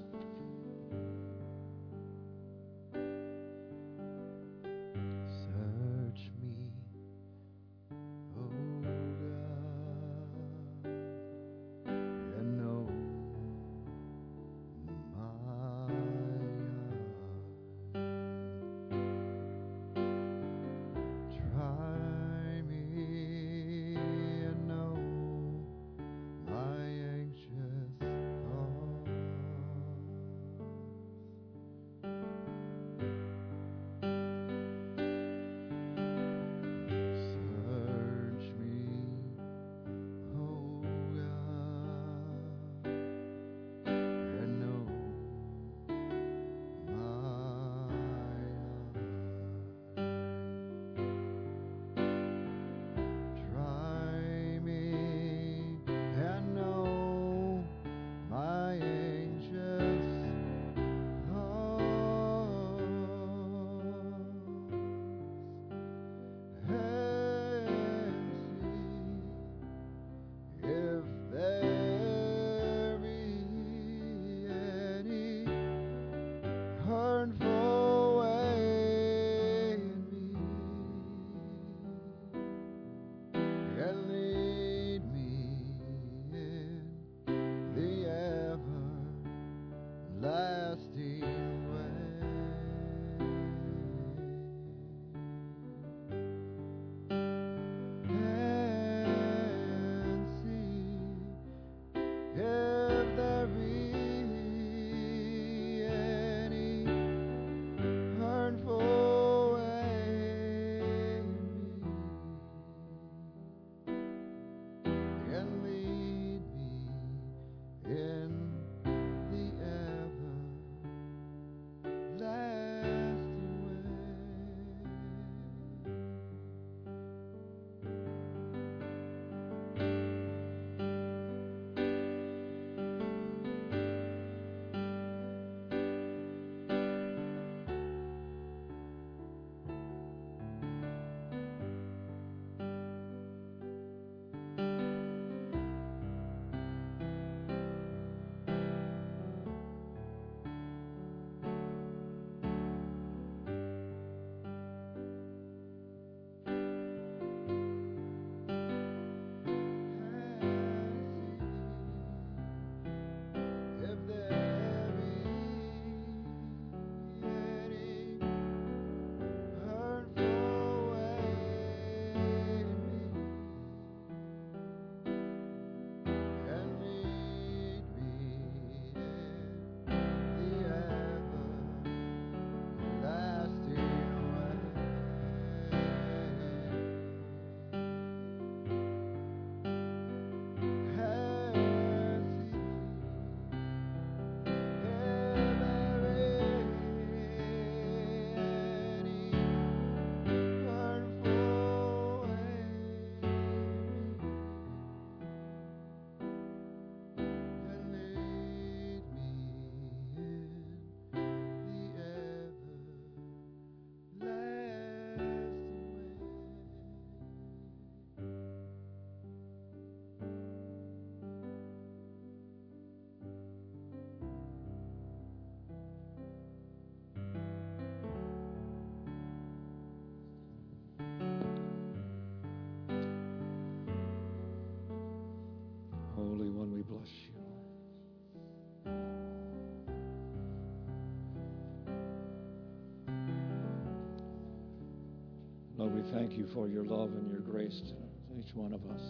[246.02, 249.02] We thank you for your love and your grace to each one of us.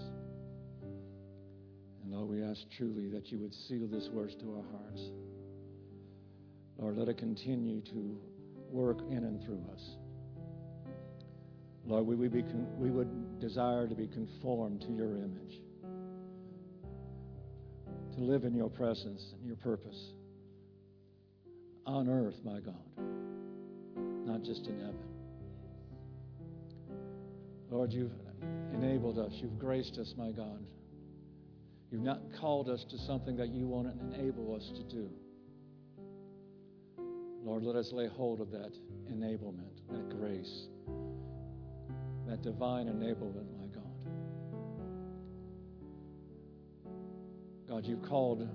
[2.03, 5.01] And Lord, we ask truly that you would seal this words to our hearts.
[6.79, 8.19] Lord, let it continue to
[8.71, 9.83] work in and through us.
[11.87, 12.43] Lord, we would, be,
[12.79, 15.61] we would desire to be conformed to your image,
[18.17, 20.13] to live in your presence and your purpose
[21.87, 22.75] on earth, my God,
[24.27, 25.12] not just in heaven.
[27.73, 28.13] Lord, you've
[28.75, 30.63] enabled us, you've graced us, my God.
[31.91, 35.09] You've not called us to something that you want to enable us to do.
[37.43, 38.73] Lord, let us lay hold of that
[39.11, 40.67] enablement, that grace,
[42.29, 43.83] that divine enablement, my God.
[47.71, 48.47] God, you've called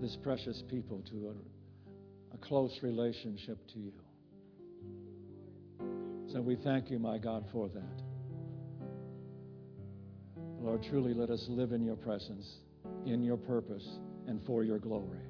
[0.00, 3.92] this precious people to a, a close relationship to you.
[6.32, 8.02] So we thank you, my God, for that.
[10.60, 12.46] Lord, truly let us live in your presence,
[13.06, 13.86] in your purpose,
[14.26, 15.22] and for your glory.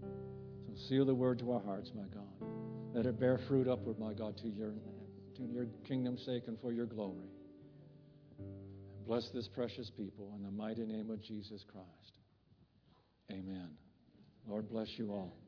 [0.00, 2.48] So seal the word to our hearts, my God.
[2.94, 4.74] Let it bear fruit upward, my God, to your,
[5.36, 7.30] to your kingdom's sake and for your glory.
[9.06, 12.12] Bless this precious people in the mighty name of Jesus Christ.
[13.32, 13.70] Amen.
[14.46, 15.41] Lord bless you all.